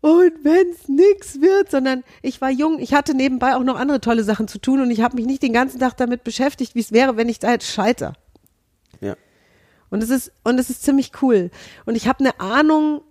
und 0.00 0.32
wenn's 0.44 0.88
nix 0.88 1.40
wird, 1.40 1.70
sondern 1.70 2.04
ich 2.22 2.40
war 2.40 2.50
jung, 2.50 2.78
ich 2.78 2.94
hatte 2.94 3.14
nebenbei 3.14 3.56
auch 3.56 3.64
noch 3.64 3.76
andere 3.76 4.00
tolle 4.00 4.22
Sachen 4.22 4.46
zu 4.46 4.58
tun 4.58 4.80
und 4.80 4.90
ich 4.90 5.00
habe 5.00 5.16
mich 5.16 5.26
nicht 5.26 5.42
den 5.42 5.52
ganzen 5.52 5.80
Tag 5.80 5.96
damit 5.96 6.22
beschäftigt, 6.22 6.74
wie 6.74 6.80
es 6.80 6.92
wäre, 6.92 7.16
wenn 7.16 7.28
ich 7.28 7.40
da 7.40 7.50
jetzt 7.50 7.66
scheiter. 7.66 8.14
Ja. 9.00 9.16
Und 9.90 10.02
es 10.02 10.10
ist 10.10 10.32
und 10.44 10.58
es 10.58 10.70
ist 10.70 10.82
ziemlich 10.82 11.12
cool 11.22 11.50
und 11.84 11.96
ich 11.96 12.06
habe 12.06 12.20
eine 12.20 12.38
Ahnung, 12.38 13.02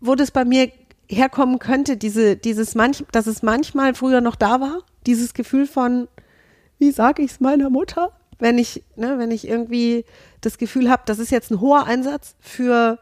wo 0.00 0.14
das 0.14 0.30
bei 0.30 0.44
mir 0.44 0.70
herkommen 1.08 1.58
könnte, 1.58 1.96
diese 1.96 2.36
dieses 2.36 2.74
manch, 2.74 3.04
dass 3.12 3.26
es 3.26 3.42
manchmal 3.42 3.94
früher 3.94 4.20
noch 4.20 4.36
da 4.36 4.60
war, 4.60 4.78
dieses 5.06 5.34
Gefühl 5.34 5.66
von 5.66 6.08
wie 6.78 6.90
sage 6.90 7.22
ich's 7.22 7.40
meiner 7.40 7.70
Mutter, 7.70 8.12
wenn 8.38 8.58
ich 8.58 8.84
ne, 8.96 9.18
wenn 9.18 9.30
ich 9.30 9.48
irgendwie 9.48 10.04
das 10.40 10.58
Gefühl 10.58 10.90
habe, 10.90 11.02
das 11.06 11.18
ist 11.18 11.30
jetzt 11.30 11.50
ein 11.50 11.60
hoher 11.60 11.86
Einsatz 11.86 12.34
für 12.40 12.98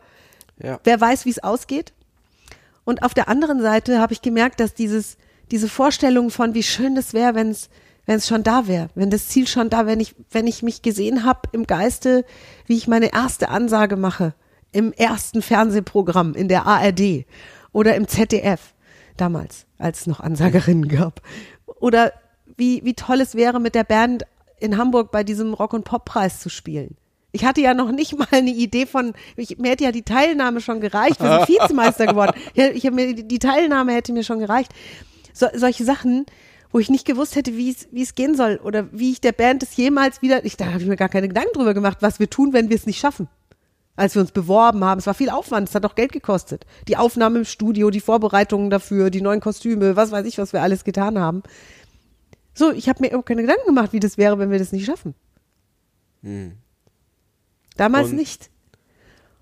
Ja. 0.62 0.78
wer 0.84 1.00
weiß, 1.00 1.24
wie 1.24 1.30
es 1.30 1.42
ausgeht. 1.42 1.92
Und 2.84 3.02
auf 3.02 3.14
der 3.14 3.28
anderen 3.28 3.60
Seite 3.60 3.98
habe 3.98 4.12
ich 4.12 4.22
gemerkt, 4.22 4.60
dass 4.60 4.74
dieses, 4.74 5.16
diese 5.50 5.68
Vorstellung 5.68 6.30
von, 6.30 6.54
wie 6.54 6.62
schön 6.62 6.94
das 6.94 7.14
wäre, 7.14 7.34
wenn 7.34 7.50
es 7.50 7.70
wenn 8.06 8.16
es 8.16 8.28
schon 8.28 8.42
da 8.42 8.66
wäre, 8.66 8.88
wenn 8.94 9.10
das 9.10 9.28
Ziel 9.28 9.46
schon 9.46 9.70
da, 9.70 9.86
wenn 9.86 10.00
ich, 10.00 10.14
wenn 10.30 10.46
ich 10.46 10.62
mich 10.62 10.82
gesehen 10.82 11.24
habe 11.24 11.48
im 11.52 11.66
Geiste, 11.66 12.24
wie 12.66 12.76
ich 12.76 12.86
meine 12.86 13.12
erste 13.12 13.48
Ansage 13.48 13.96
mache, 13.96 14.34
im 14.72 14.92
ersten 14.92 15.40
Fernsehprogramm 15.40 16.34
in 16.34 16.48
der 16.48 16.66
ARD 16.66 17.24
oder 17.74 17.94
im 17.96 18.08
ZDF, 18.08 18.72
damals, 19.18 19.66
als 19.76 20.00
es 20.00 20.06
noch 20.06 20.20
Ansagerinnen 20.20 20.88
gab. 20.88 21.20
Oder 21.66 22.12
wie, 22.56 22.82
wie 22.84 22.94
toll 22.94 23.20
es 23.20 23.34
wäre, 23.34 23.60
mit 23.60 23.74
der 23.74 23.84
Band 23.84 24.24
in 24.58 24.78
Hamburg 24.78 25.10
bei 25.10 25.24
diesem 25.24 25.52
Rock- 25.52 25.74
und 25.74 25.84
Pop-Preis 25.84 26.40
zu 26.40 26.48
spielen. 26.48 26.96
Ich 27.32 27.44
hatte 27.44 27.60
ja 27.60 27.74
noch 27.74 27.90
nicht 27.90 28.16
mal 28.16 28.28
eine 28.30 28.52
Idee 28.52 28.86
von, 28.86 29.12
ich, 29.36 29.58
mir 29.58 29.72
hätte 29.72 29.84
ja 29.84 29.92
die 29.92 30.04
Teilnahme 30.04 30.60
schon 30.60 30.80
gereicht. 30.80 31.20
Wir 31.20 31.44
sind 31.44 31.48
Vizemeister 31.60 32.06
geworden. 32.06 32.32
Ich 32.54 32.86
hab 32.86 32.94
mir, 32.94 33.12
die 33.12 33.38
Teilnahme 33.40 33.92
hätte 33.92 34.12
mir 34.12 34.22
schon 34.22 34.38
gereicht. 34.38 34.72
So, 35.32 35.48
solche 35.52 35.84
Sachen, 35.84 36.26
wo 36.70 36.78
ich 36.78 36.90
nicht 36.90 37.04
gewusst 37.04 37.34
hätte, 37.34 37.56
wie 37.56 37.70
es, 37.70 37.88
wie 37.90 38.02
es 38.02 38.14
gehen 38.14 38.36
soll 38.36 38.60
oder 38.62 38.86
wie 38.92 39.10
ich 39.10 39.20
der 39.20 39.32
Band 39.32 39.64
es 39.64 39.76
jemals 39.76 40.22
wieder, 40.22 40.44
ich, 40.44 40.56
da 40.56 40.66
habe 40.66 40.80
ich 40.80 40.86
mir 40.86 40.96
gar 40.96 41.08
keine 41.08 41.26
Gedanken 41.26 41.54
drüber 41.54 41.74
gemacht, 41.74 41.98
was 42.00 42.20
wir 42.20 42.30
tun, 42.30 42.52
wenn 42.52 42.68
wir 42.68 42.76
es 42.76 42.86
nicht 42.86 43.00
schaffen. 43.00 43.28
Als 43.96 44.14
wir 44.16 44.22
uns 44.22 44.32
beworben 44.32 44.82
haben, 44.84 44.98
es 44.98 45.06
war 45.06 45.14
viel 45.14 45.30
Aufwand, 45.30 45.68
es 45.68 45.74
hat 45.74 45.84
auch 45.86 45.94
Geld 45.94 46.10
gekostet. 46.12 46.66
Die 46.88 46.96
Aufnahme 46.96 47.38
im 47.38 47.44
Studio, 47.44 47.90
die 47.90 48.00
Vorbereitungen 48.00 48.68
dafür, 48.68 49.10
die 49.10 49.20
neuen 49.20 49.40
Kostüme, 49.40 49.94
was 49.94 50.10
weiß 50.10 50.26
ich, 50.26 50.38
was 50.38 50.52
wir 50.52 50.62
alles 50.62 50.82
getan 50.82 51.18
haben. 51.18 51.42
So, 52.54 52.72
ich 52.72 52.88
habe 52.88 53.00
mir 53.02 53.08
überhaupt 53.08 53.28
keine 53.28 53.42
Gedanken 53.42 53.66
gemacht, 53.66 53.92
wie 53.92 54.00
das 54.00 54.18
wäre, 54.18 54.38
wenn 54.40 54.50
wir 54.50 54.58
das 54.58 54.72
nicht 54.72 54.84
schaffen. 54.86 55.14
Damals 57.76 58.10
Und- 58.10 58.16
nicht. 58.16 58.50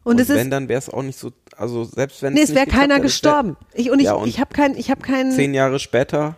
Und, 0.04 0.14
Und, 0.14 0.20
es 0.20 0.28
wenn, 0.30 0.38
ist, 0.38 0.50
dann 0.50 0.68
wäre 0.68 0.78
es 0.78 0.88
auch 0.90 1.02
nicht 1.02 1.16
so, 1.18 1.30
also 1.56 1.84
selbst 1.84 2.22
wenn 2.22 2.32
nee, 2.32 2.40
es 2.42 2.54
wäre 2.56 2.66
keiner 2.66 2.94
es 2.94 2.98
wär- 2.98 3.02
gestorben. 3.02 3.56
Ich, 3.72 3.88
und 3.90 4.00
ich, 4.00 4.06
Ja, 4.06 4.14
und 4.14 4.26
ich 4.28 4.40
habe 4.40 4.52
kein, 4.52 4.76
ich 4.76 4.90
habe 4.90 5.00
keinen, 5.00 5.30
zehn 5.30 5.54
Jahre 5.54 5.78
später, 5.78 6.34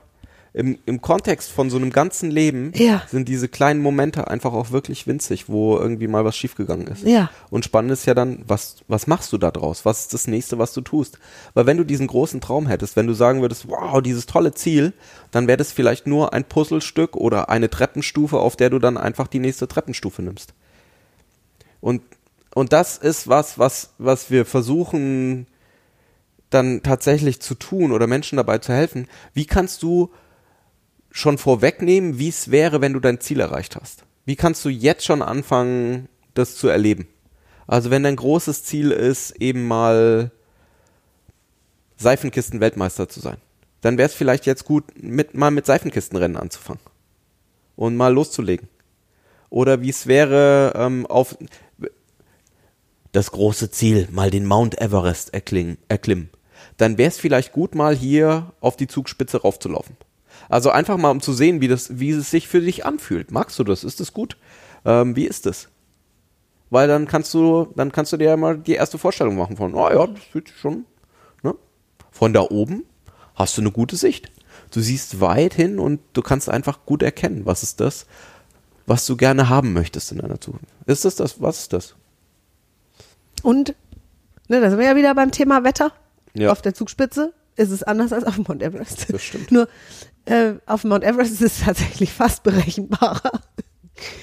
im, 0.55 0.79
im 0.87 1.03
Kontext 1.03 1.51
von 1.51 1.69
so 1.69 1.77
einem 1.77 1.91
ganzen 1.91 2.31
Leben, 2.31 2.71
Ja. 2.77 3.03
sind 3.11 3.29
diese 3.29 3.49
kleinen 3.49 3.83
Momente 3.83 4.29
einfach 4.29 4.53
auch 4.53 4.71
wirklich 4.71 5.05
winzig, 5.09 5.49
wo 5.49 5.77
irgendwie 5.77 6.07
mal 6.07 6.25
was 6.25 6.37
schiefgegangen 6.37 6.87
ist. 6.87 7.03
Ja. 7.03 7.29
Und 7.51 7.65
spannend 7.65 7.91
ist 7.91 8.07
ja 8.07 8.15
dann, 8.15 8.45
was, 8.47 8.77
was 8.87 9.09
machst 9.09 9.33
du 9.33 9.39
da 9.39 9.51
draus? 9.51 9.85
Was 9.85 10.03
ist 10.03 10.15
das 10.15 10.29
nächste, 10.29 10.57
was 10.57 10.73
du 10.73 10.81
tust? 10.81 11.19
Weil 11.55 11.67
wenn 11.67 11.77
du 11.77 11.83
diesen 11.83 12.07
großen 12.07 12.41
Traum 12.41 12.69
hättest, 12.69 12.95
wenn 12.95 13.09
du 13.09 13.15
sagen 13.15 13.41
würdest, 13.41 13.69
wow, 13.69 14.01
dieses 14.01 14.27
tolle 14.27 14.55
Ziel, 14.55 14.93
dann 15.33 15.49
wäre 15.49 15.57
das 15.57 15.73
vielleicht 15.73 16.07
nur 16.07 16.33
ein 16.33 16.45
Puzzlestück 16.45 17.17
oder 17.17 17.49
eine 17.49 17.69
Treppenstufe, 17.69 18.39
auf 18.39 18.55
der 18.55 18.71
du 18.71 18.79
dann 18.79 18.97
einfach 18.97 19.27
die 19.27 19.41
nächste 19.41 19.67
Treppenstufe 19.67 20.23
nimmst. 20.23 20.55
Und, 21.81 22.01
und 22.55 22.73
das 22.73 22.97
ist 22.97 23.27
was, 23.29 23.59
was, 23.59 23.91
was 23.99 24.31
wir 24.31 24.45
versuchen, 24.47 25.49
dann 26.51 26.85
tatsächlich 26.85 27.41
zu 27.41 27.57
tun 27.57 27.91
oder 27.91 28.07
Menschen 28.07 28.37
dabei 28.37 28.59
zu 28.59 28.73
helfen. 28.73 29.09
Wie 29.33 29.47
kannst 29.47 29.83
du 29.83 30.11
schon 31.15 31.39
vorwegnehmen, 31.39 32.19
wie 32.19 32.29
es 32.29 32.51
wäre, 32.51 32.81
wenn 32.81 32.93
du 32.93 32.99
dein 32.99 33.21
Ziel 33.21 33.39
erreicht 33.39 33.77
hast? 33.77 34.05
Wie 34.25 34.35
kannst 34.35 34.65
du 34.65 34.69
jetzt 34.69 35.05
schon 35.05 35.23
anfangen, 35.23 36.09
das 36.35 36.57
zu 36.57 36.67
erleben? 36.67 37.07
Also 37.69 37.91
wenn 37.91 38.03
dein 38.03 38.17
großes 38.17 38.65
Ziel 38.65 38.91
ist, 38.91 39.31
eben 39.41 39.65
mal 39.65 40.33
Seifenkisten-Weltmeister 41.99 43.09
zu 43.09 43.21
sein, 43.21 43.37
dann 43.81 43.97
wäre 43.97 44.09
es 44.09 44.15
vielleicht 44.15 44.45
jetzt 44.45 44.65
gut, 44.65 44.85
mit, 45.01 45.35
mal 45.35 45.53
mit 45.53 45.67
Seifenkistenrennen 45.67 46.37
anzufangen 46.37 46.83
und 47.77 47.97
mal 47.97 48.13
loszulegen. 48.13 48.69
Oder 49.51 49.83
wie 49.83 49.91
es 49.91 50.09
wäre, 50.09 50.73
ähm, 50.75 51.07
auf 51.07 51.39
das 53.13 53.31
große 53.31 53.71
Ziel, 53.71 54.09
mal 54.11 54.33
den 54.33 54.47
Mount 54.47 54.81
Everest 54.81 55.33
erkling, 55.33 55.79
erklimmen. 55.87 56.31
dann 56.77 56.99
wäre 56.99 57.11
es 57.11 57.19
vielleicht 57.19 57.53
gut, 57.53 57.77
mal 57.77 57.95
hier 57.95 58.53
auf 58.61 58.77
die 58.77 58.89
Zugspitze 58.89 59.43
raufzulaufen. 59.43 59.97
Also 60.49 60.71
einfach 60.71 60.97
mal, 60.97 61.11
um 61.11 61.21
zu 61.21 61.33
sehen, 61.33 61.61
wie, 61.61 61.69
das, 61.69 61.99
wie 61.99 62.11
es 62.11 62.31
sich 62.31 62.49
für 62.49 62.61
dich 62.61 62.85
anfühlt. 62.85 63.31
Magst 63.31 63.59
du 63.59 63.65
das? 63.65 63.85
Ist 63.85 64.01
das 64.01 64.13
gut? 64.13 64.37
Ähm, 64.85 65.17
wie 65.17 65.27
ist 65.27 65.47
das? 65.47 65.69
Weil 66.71 66.89
dann 66.89 67.07
kannst 67.07 67.33
du, 67.35 67.73
dann 67.77 67.93
kannst 67.93 68.13
du 68.13 68.17
dir 68.17 68.31
ja 68.31 68.37
mal 68.37 68.59
die 68.59 68.73
erste 68.73 68.99
Vorstellung 68.99 69.37
machen 69.37 69.57
von, 69.57 69.75
oh 69.75 69.89
ja, 69.91 70.07
das 70.07 70.25
fühlt 70.25 70.49
sich 70.49 70.57
schon, 70.57 70.87
ne? 71.43 71.55
Von 72.11 72.33
da 72.33 72.43
oben 72.43 72.85
hast 73.35 73.57
du 73.57 73.61
eine 73.61 73.71
gute 73.71 73.97
Sicht. 73.97 74.31
Du 74.71 74.81
siehst 74.81 75.21
weit 75.21 75.55
hin 75.55 75.79
und 75.79 76.01
du 76.15 76.23
kannst 76.23 76.49
einfach 76.49 76.85
gut 76.85 77.03
erkennen, 77.03 77.47
was 77.47 77.63
ist 77.63 77.81
das, 77.81 78.07
was 78.87 79.07
du 79.07 79.17
gerne 79.17 79.49
haben 79.49 79.73
möchtest 79.73 80.11
in 80.13 80.19
deiner 80.19 80.41
Zukunft. 80.41 80.67
Ist 80.87 81.05
das 81.05 81.17
das? 81.17 81.41
Was 81.41 81.61
ist 81.61 81.73
das? 81.73 81.95
Und, 83.43 83.75
ne, 84.49 84.61
da 84.61 84.71
sind 84.71 84.79
wir 84.79 84.87
ja 84.87 84.97
wieder 84.97 85.15
beim 85.15 85.31
Thema 85.31 85.65
Wetter. 85.65 85.93
Ja. 86.35 86.51
Auf 86.51 86.63
der 86.63 86.75
Zugspitze 86.75 87.33
ist 87.57 87.71
es 87.71 87.83
anders 87.83 88.13
als 88.13 88.25
auf 88.25 88.37
Mount 88.39 88.63
Everest. 88.63 89.07
Das 89.13 89.23
stimmt. 89.23 89.51
Nur 89.53 89.69
äh, 90.27 90.55
auf 90.67 90.85
Mount 90.85 91.05
Everest 91.05 91.33
ist 91.33 91.43
es 91.43 91.61
tatsächlich 91.65 92.13
fast 92.13 92.43
berechenbarer. 92.43 93.41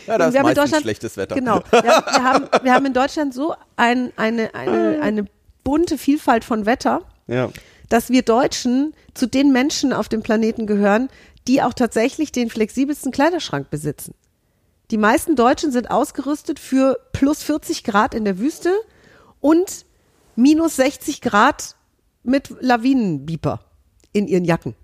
Ja, 0.05 0.17
da 0.17 0.27
ist 0.27 0.33
Wir 0.33 0.43
meistens 0.43 0.81
schlechtes 0.81 1.15
Wetter. 1.17 1.35
Genau. 1.35 1.61
Wir, 1.71 1.83
wir, 1.83 2.23
haben, 2.23 2.45
wir 2.63 2.73
haben 2.73 2.85
in 2.85 2.93
Deutschland 2.93 3.33
so 3.33 3.55
ein, 3.77 4.11
eine, 4.17 4.53
eine, 4.53 4.99
eine 5.01 5.25
bunte 5.63 5.97
Vielfalt 5.97 6.43
von 6.43 6.65
Wetter, 6.65 7.01
Ja. 7.27 7.49
dass 7.87 8.09
wir 8.09 8.21
Deutschen 8.23 8.93
zu 9.13 9.27
den 9.27 9.51
Menschen 9.53 9.93
auf 9.93 10.09
dem 10.09 10.23
Planeten 10.23 10.67
gehören, 10.67 11.09
die 11.47 11.61
auch 11.61 11.73
tatsächlich 11.73 12.31
den 12.31 12.49
flexibelsten 12.49 13.11
Kleiderschrank 13.11 13.69
besitzen. 13.69 14.13
Die 14.91 14.97
meisten 14.97 15.37
Deutschen 15.37 15.71
sind 15.71 15.89
ausgerüstet 15.89 16.59
für 16.59 16.99
plus 17.13 17.41
40 17.43 17.83
Grad 17.85 18.13
in 18.13 18.25
der 18.25 18.39
Wüste 18.39 18.73
und 19.39 19.85
minus 20.35 20.75
60 20.75 21.21
Grad 21.21 21.75
mit 22.23 22.53
Lawinenbieper 22.59 23.61
in 24.13 24.27
ihren 24.27 24.45
Jacken. 24.45 24.75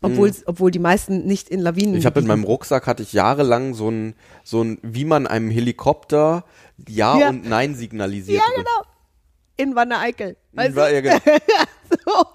Obwohl, 0.00 0.32
obwohl 0.46 0.70
die 0.70 0.78
meisten 0.78 1.26
nicht 1.26 1.48
in 1.48 1.60
Lawinen. 1.60 1.96
Ich 1.96 2.06
habe 2.06 2.20
in 2.20 2.26
meinem 2.26 2.44
Rucksack 2.44 2.86
hatte 2.86 3.02
ich 3.02 3.12
jahrelang 3.12 3.74
so 3.74 3.90
ein 3.90 4.14
so 4.44 4.62
ein 4.62 4.78
wie 4.82 5.04
man 5.04 5.26
einem 5.26 5.50
Helikopter 5.50 6.44
ja, 6.88 7.18
Ja. 7.18 7.28
und 7.30 7.48
nein 7.48 7.74
signalisiert. 7.74 8.38
Ja, 8.38 8.54
genau. 8.54 8.88
In 9.56 9.74
Wanne-Eickel. 9.74 10.36
Weißt 10.52 10.76
War, 10.76 10.90
ja, 10.90 11.00
genau. 11.00 11.18
So, 11.90 12.26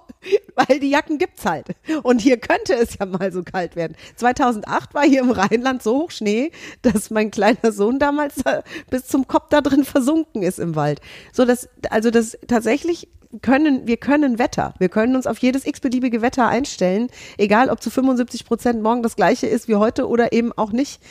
weil 0.55 0.79
die 0.79 0.89
Jacken 0.89 1.19
gibt's 1.19 1.45
halt. 1.45 1.67
Und 2.01 2.19
hier 2.21 2.37
könnte 2.37 2.73
es 2.73 2.97
ja 2.97 3.05
mal 3.05 3.31
so 3.31 3.43
kalt 3.43 3.75
werden. 3.75 3.95
2008 4.15 4.93
war 4.93 5.03
hier 5.03 5.21
im 5.21 5.31
Rheinland 5.31 5.83
so 5.83 6.01
hoch 6.01 6.11
Schnee, 6.11 6.51
dass 6.81 7.11
mein 7.11 7.29
kleiner 7.29 7.71
Sohn 7.71 7.99
damals 7.99 8.43
äh, 8.45 8.63
bis 8.89 9.05
zum 9.05 9.27
Kopf 9.27 9.49
da 9.49 9.61
drin 9.61 9.83
versunken 9.85 10.41
ist 10.41 10.59
im 10.59 10.75
Wald. 10.75 11.01
So 11.31 11.45
dass 11.45 11.69
also 11.89 12.09
das 12.09 12.37
tatsächlich 12.47 13.09
können 13.41 13.87
wir 13.87 13.97
können 13.97 14.39
Wetter. 14.39 14.73
Wir 14.79 14.89
können 14.89 15.15
uns 15.15 15.27
auf 15.27 15.39
jedes 15.39 15.65
x-beliebige 15.65 16.21
Wetter 16.21 16.47
einstellen, 16.47 17.07
egal 17.37 17.69
ob 17.69 17.81
zu 17.81 17.89
75 17.89 18.45
Prozent 18.45 18.81
morgen 18.81 19.03
das 19.03 19.15
gleiche 19.15 19.47
ist 19.47 19.67
wie 19.67 19.75
heute 19.75 20.07
oder 20.07 20.33
eben 20.33 20.51
auch 20.53 20.71
nicht. 20.71 21.01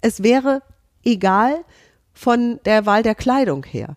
Es 0.00 0.22
wäre 0.22 0.62
egal 1.04 1.64
von 2.12 2.60
der 2.64 2.86
Wahl 2.86 3.02
der 3.02 3.14
Kleidung 3.14 3.64
her. 3.64 3.96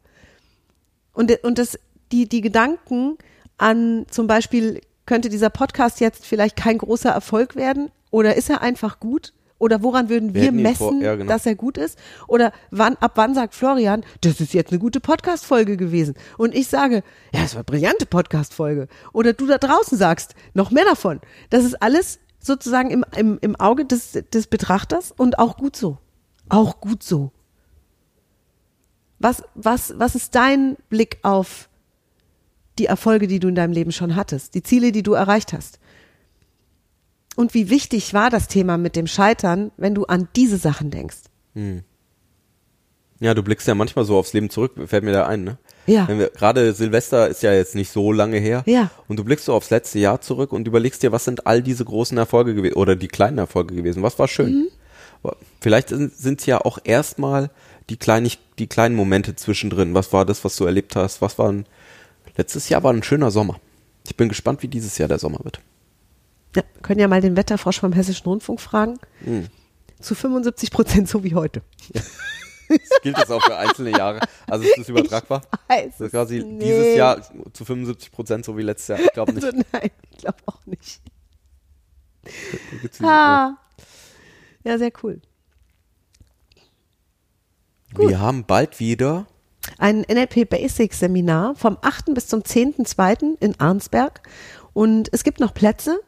Und, 1.14 1.44
und 1.44 1.58
das, 1.58 1.80
die, 2.12 2.30
die 2.30 2.42
Gedanken 2.42 3.18
an 3.58 4.06
zum 4.10 4.28
Beispiel, 4.28 4.82
könnte 5.06 5.30
dieser 5.30 5.50
Podcast 5.50 6.00
jetzt 6.00 6.26
vielleicht 6.26 6.56
kein 6.56 6.78
großer 6.78 7.10
Erfolg 7.10 7.56
werden? 7.56 7.92
Oder 8.12 8.36
ist 8.36 8.50
er 8.50 8.62
einfach 8.62 9.00
gut? 9.00 9.34
Oder 9.62 9.84
woran 9.84 10.10
würden 10.10 10.34
wir 10.34 10.46
ihn 10.46 10.64
messen, 10.64 11.02
ja, 11.02 11.16
genau. 11.16 11.32
dass 11.32 11.46
er 11.46 11.54
gut 11.54 11.78
ist? 11.78 11.96
Oder 12.28 12.52
wann, 12.72 12.96
ab 12.96 13.12
wann 13.14 13.36
sagt 13.36 13.54
Florian, 13.54 14.04
das 14.22 14.42
ist 14.42 14.56
jetzt 14.56 14.72
eine 14.72 14.80
gute 14.80 15.00
Podcast-Folge 15.00 15.78
gewesen? 15.78 16.16
Und 16.40 16.56
ich 16.56 16.68
sage, 16.68 17.04
ja, 17.32 17.44
es 17.44 17.54
war 17.54 17.60
eine 17.60 17.66
brillante 17.66 18.08
Podcast-Folge. 18.08 18.88
Oder 19.14 19.34
du 19.34 19.46
da 19.46 19.60
draußen 19.60 20.00
sagst, 20.00 20.34
noch 20.56 20.72
mehr 20.72 20.86
davon. 20.86 21.22
Das 21.52 21.64
ist 21.64 21.80
alles 21.80 22.18
sozusagen 22.40 22.90
im, 22.90 23.06
im, 23.16 23.38
im 23.40 23.56
Auge 23.56 23.86
des, 23.86 24.14
des 24.34 24.48
Betrachters 24.48 25.14
und 25.16 25.38
auch 25.38 25.58
gut 25.58 25.76
so. 25.76 26.00
Auch 26.50 26.82
gut 26.82 27.04
so. 27.04 27.32
Was, 29.20 29.44
was, 29.54 29.94
was 29.96 30.16
ist 30.16 30.34
dein 30.34 30.76
Blick 30.90 31.20
auf 31.22 31.70
die 32.80 32.88
Erfolge, 32.88 33.28
die 33.28 33.38
du 33.38 33.48
in 33.48 33.54
deinem 33.54 33.74
Leben 33.74 33.92
schon 33.92 34.16
hattest, 34.16 34.56
die 34.56 34.64
Ziele, 34.64 34.92
die 34.92 35.04
du 35.04 35.14
erreicht 35.14 35.54
hast? 35.54 35.78
Und 37.36 37.54
wie 37.54 37.70
wichtig 37.70 38.14
war 38.14 38.30
das 38.30 38.48
Thema 38.48 38.78
mit 38.78 38.96
dem 38.96 39.08
Scheitern, 39.08 39.72
wenn 39.78 39.96
du 39.96 40.06
an 40.06 40.28
diese 40.36 40.58
Sachen 40.58 40.92
denkst? 40.92 41.18
Ja, 43.20 43.34
du 43.34 43.44
blickst 43.44 43.68
ja 43.68 43.76
manchmal 43.76 44.06
so 44.06 44.18
aufs 44.18 44.34
Leben 44.34 44.50
zurück, 44.50 44.74
fällt 44.88 45.04
mir 45.04 45.14
da 45.14 45.28
ein, 45.28 45.44
ne? 45.44 45.58
Ja. 45.88 46.06
Gerade 46.06 46.74
Silvester 46.74 47.28
ist 47.28 47.44
ja 47.44 47.54
jetzt 47.54 47.76
nicht 47.76 47.90
so 47.92 48.12
lange 48.12 48.38
her. 48.38 48.64
Ja. 48.66 48.92
Und 49.08 49.18
du 49.18 49.24
blickst 49.24 49.46
so 49.46 49.54
aufs 49.54 49.70
letzte 49.70 50.00
Jahr 50.00 50.22
zurück 50.22 50.52
und 50.52 50.68
überlegst 50.68 51.04
dir, 51.04 51.12
was 51.12 51.26
sind 51.26 51.48
all 51.48 51.62
diese 51.62 51.86
großen 51.86 52.18
Erfolge 52.18 52.54
gewesen 52.54 52.76
oder 52.76 52.96
die 52.96 53.08
kleinen 53.08 53.38
Erfolge 53.38 53.76
gewesen? 53.76 54.04
Was 54.04 54.20
war 54.20 54.28
schön? 54.28 54.70
Mhm. 55.24 55.32
Vielleicht 55.60 55.90
sind 55.90 56.40
es 56.40 56.46
ja 56.46 56.62
auch 56.62 56.80
erstmal 56.84 57.50
die, 57.90 57.98
kleinig, 57.98 58.40
die 58.60 58.68
kleinen 58.68 58.96
Momente 58.96 59.36
zwischendrin. 59.36 59.94
Was 59.94 60.14
war 60.14 60.26
das, 60.26 60.44
was 60.44 60.56
du 60.56 60.66
erlebt 60.66 60.96
hast? 60.96 61.22
Was 61.22 61.38
war 61.38 61.52
ein, 61.52 61.66
letztes 62.38 62.70
Jahr 62.70 62.84
war 62.84 62.94
ein 62.94 63.04
schöner 63.04 63.32
Sommer. 63.32 63.60
Ich 64.08 64.16
bin 64.16 64.30
gespannt, 64.30 64.64
wie 64.64 64.68
dieses 64.68 64.98
Jahr 64.98 65.10
der 65.10 65.20
Sommer 65.20 65.40
wird. 65.44 65.62
Ja, 66.56 66.64
können 66.82 67.00
ja 67.00 67.08
mal 67.08 67.22
den 67.22 67.38
Wetterfrosch 67.38 67.80
vom 67.80 67.94
Hessischen 67.94 68.26
Rundfunk 68.26 68.60
fragen. 68.60 69.00
Hm. 69.24 69.48
Zu 70.00 70.16
75 70.16 70.72
Prozent 70.72 71.08
so 71.08 71.24
wie 71.24 71.36
heute. 71.36 71.62
Das 72.70 73.02
gilt 73.04 73.18
das 73.18 73.30
auch 73.30 73.44
für 73.44 73.56
einzelne 73.56 73.92
Jahre. 73.92 74.20
Also 74.48 74.66
ist 74.66 74.78
das 74.78 74.90
übertragbar? 74.90 75.42
weiß 75.68 75.92
Das 75.98 76.08
ist 76.08 76.12
quasi 76.12 76.44
nicht. 76.44 76.62
dieses 76.64 76.96
Jahr 76.96 77.22
zu 77.54 77.66
75 77.66 78.12
Prozent 78.12 78.46
so 78.46 78.58
wie 78.58 78.62
letztes 78.64 78.88
Jahr. 78.88 79.00
Ich 79.00 79.12
glaube 79.14 79.34
nicht. 79.34 79.44
Also 79.44 79.58
nein, 79.74 79.92
ich 80.12 80.18
glaube 80.18 80.38
auch 80.46 80.66
nicht. 80.66 81.02
Ah. 83.02 83.58
Ja, 84.64 84.78
sehr 84.78 84.92
cool. 85.04 85.22
Wir 87.96 88.20
haben 88.20 88.46
bald 88.46 88.80
wieder 88.80 89.28
ein 89.78 90.02
NLP 90.02 90.50
Basics 90.50 91.00
Seminar 91.00 91.56
vom 91.56 91.78
8. 91.82 92.14
bis 92.14 92.28
zum 92.28 92.42
10.2. 92.42 93.38
in 93.40 93.60
Arnsberg. 93.60 94.22
Und 94.74 95.10
es 95.12 95.24
gibt 95.24 95.40
noch 95.40 95.54
Plätze. 95.54 96.00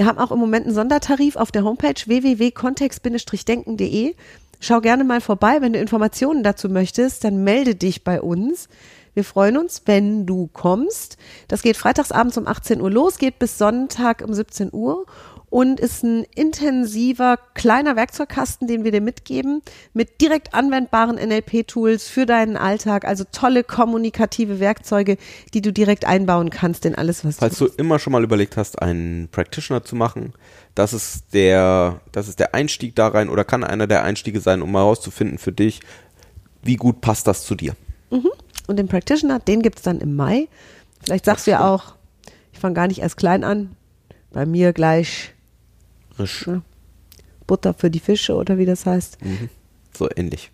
Wir 0.00 0.06
haben 0.06 0.18
auch 0.18 0.32
im 0.32 0.38
Moment 0.38 0.64
einen 0.64 0.74
Sondertarif 0.74 1.36
auf 1.36 1.52
der 1.52 1.62
Homepage 1.62 1.92
www.kontext-denken.de. 2.06 4.14
Schau 4.58 4.80
gerne 4.80 5.04
mal 5.04 5.20
vorbei. 5.20 5.60
Wenn 5.60 5.74
du 5.74 5.78
Informationen 5.78 6.42
dazu 6.42 6.70
möchtest, 6.70 7.22
dann 7.22 7.44
melde 7.44 7.74
dich 7.74 8.02
bei 8.02 8.22
uns. 8.22 8.70
Wir 9.12 9.24
freuen 9.24 9.58
uns, 9.58 9.82
wenn 9.84 10.24
du 10.24 10.48
kommst. 10.54 11.18
Das 11.48 11.60
geht 11.60 11.76
freitagsabends 11.76 12.38
um 12.38 12.46
18 12.46 12.80
Uhr 12.80 12.90
los, 12.90 13.18
geht 13.18 13.38
bis 13.38 13.58
Sonntag 13.58 14.24
um 14.26 14.32
17 14.32 14.70
Uhr 14.72 15.04
und 15.50 15.80
ist 15.80 16.04
ein 16.04 16.24
intensiver 16.34 17.38
kleiner 17.54 17.96
Werkzeugkasten, 17.96 18.68
den 18.68 18.84
wir 18.84 18.92
dir 18.92 19.00
mitgeben, 19.00 19.62
mit 19.92 20.20
direkt 20.20 20.54
anwendbaren 20.54 21.16
NLP-Tools 21.16 22.08
für 22.08 22.24
deinen 22.24 22.56
Alltag, 22.56 23.04
also 23.04 23.24
tolle 23.30 23.64
kommunikative 23.64 24.60
Werkzeuge, 24.60 25.16
die 25.52 25.60
du 25.60 25.72
direkt 25.72 26.06
einbauen 26.06 26.50
kannst 26.50 26.86
in 26.86 26.94
alles, 26.94 27.24
was 27.24 27.38
Falls 27.38 27.58
du 27.58 27.66
du 27.66 27.74
immer 27.76 27.98
schon 27.98 28.12
mal 28.12 28.22
überlegt 28.22 28.56
hast, 28.56 28.80
einen 28.80 29.28
Practitioner 29.28 29.84
zu 29.84 29.96
machen, 29.96 30.32
das 30.76 30.92
ist 30.92 31.34
der, 31.34 32.00
das 32.12 32.28
ist 32.28 32.38
der 32.38 32.54
Einstieg 32.54 32.94
da 32.94 33.08
rein 33.08 33.28
oder 33.28 33.44
kann 33.44 33.64
einer 33.64 33.88
der 33.88 34.04
Einstiege 34.04 34.40
sein, 34.40 34.62
um 34.62 34.70
mal 34.70 34.80
herauszufinden 34.80 35.38
für 35.38 35.52
dich, 35.52 35.80
wie 36.62 36.76
gut 36.76 37.00
passt 37.00 37.26
das 37.26 37.44
zu 37.44 37.56
dir. 37.56 37.74
Und 38.68 38.76
den 38.76 38.86
Practitioner, 38.86 39.40
den 39.40 39.62
gibt's 39.62 39.82
dann 39.82 40.00
im 40.00 40.14
Mai. 40.14 40.46
Vielleicht 41.02 41.24
sagst 41.24 41.46
du 41.48 41.50
ja 41.50 41.68
auch, 41.68 41.96
ich 42.52 42.60
fange 42.60 42.74
gar 42.74 42.86
nicht 42.86 43.00
erst 43.00 43.16
klein 43.16 43.42
an. 43.42 43.74
Bei 44.32 44.46
mir 44.46 44.72
gleich 44.72 45.34
Risch. 46.20 46.46
Ja. 46.46 46.62
Butter 47.46 47.74
für 47.74 47.90
die 47.90 48.00
Fische 48.00 48.34
oder 48.34 48.58
wie 48.58 48.66
das 48.66 48.86
heißt. 48.86 49.18
So 49.96 50.08
ähnlich. 50.14 50.52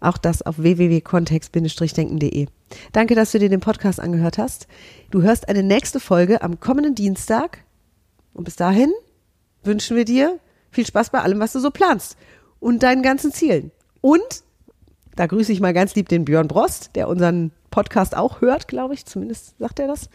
Auch 0.00 0.16
das 0.16 0.40
auf 0.42 0.58
www.kontext-denken.de. 0.58 2.46
Danke, 2.92 3.14
dass 3.14 3.32
du 3.32 3.38
dir 3.38 3.50
den 3.50 3.60
Podcast 3.60 4.00
angehört 4.00 4.38
hast. 4.38 4.66
Du 5.10 5.22
hörst 5.22 5.48
eine 5.48 5.62
nächste 5.62 6.00
Folge 6.00 6.42
am 6.42 6.58
kommenden 6.58 6.94
Dienstag. 6.94 7.64
Und 8.32 8.44
bis 8.44 8.56
dahin 8.56 8.90
wünschen 9.62 9.96
wir 9.96 10.06
dir 10.06 10.38
viel 10.70 10.86
Spaß 10.86 11.10
bei 11.10 11.20
allem, 11.20 11.40
was 11.40 11.52
du 11.52 11.60
so 11.60 11.70
planst 11.70 12.16
und 12.60 12.82
deinen 12.82 13.02
ganzen 13.02 13.32
Zielen. 13.32 13.70
Und 14.00 14.44
da 15.16 15.26
grüße 15.26 15.52
ich 15.52 15.60
mal 15.60 15.74
ganz 15.74 15.94
lieb 15.94 16.08
den 16.08 16.24
Björn 16.24 16.48
Brost, 16.48 16.90
der 16.94 17.08
unseren 17.08 17.50
Podcast 17.70 18.16
auch 18.16 18.40
hört, 18.40 18.68
glaube 18.68 18.94
ich, 18.94 19.04
zumindest 19.04 19.58
sagt 19.58 19.78
er 19.78 19.88
das, 19.88 20.08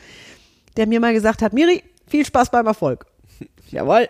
der 0.78 0.88
mir 0.88 0.99
mal 0.99 1.13
gesagt 1.13 1.41
hat, 1.41 1.53
Miri, 1.53 1.84
viel 2.07 2.26
Spaß 2.26 2.49
beim 2.49 2.65
Erfolg. 2.65 3.05
Jawohl, 3.69 4.09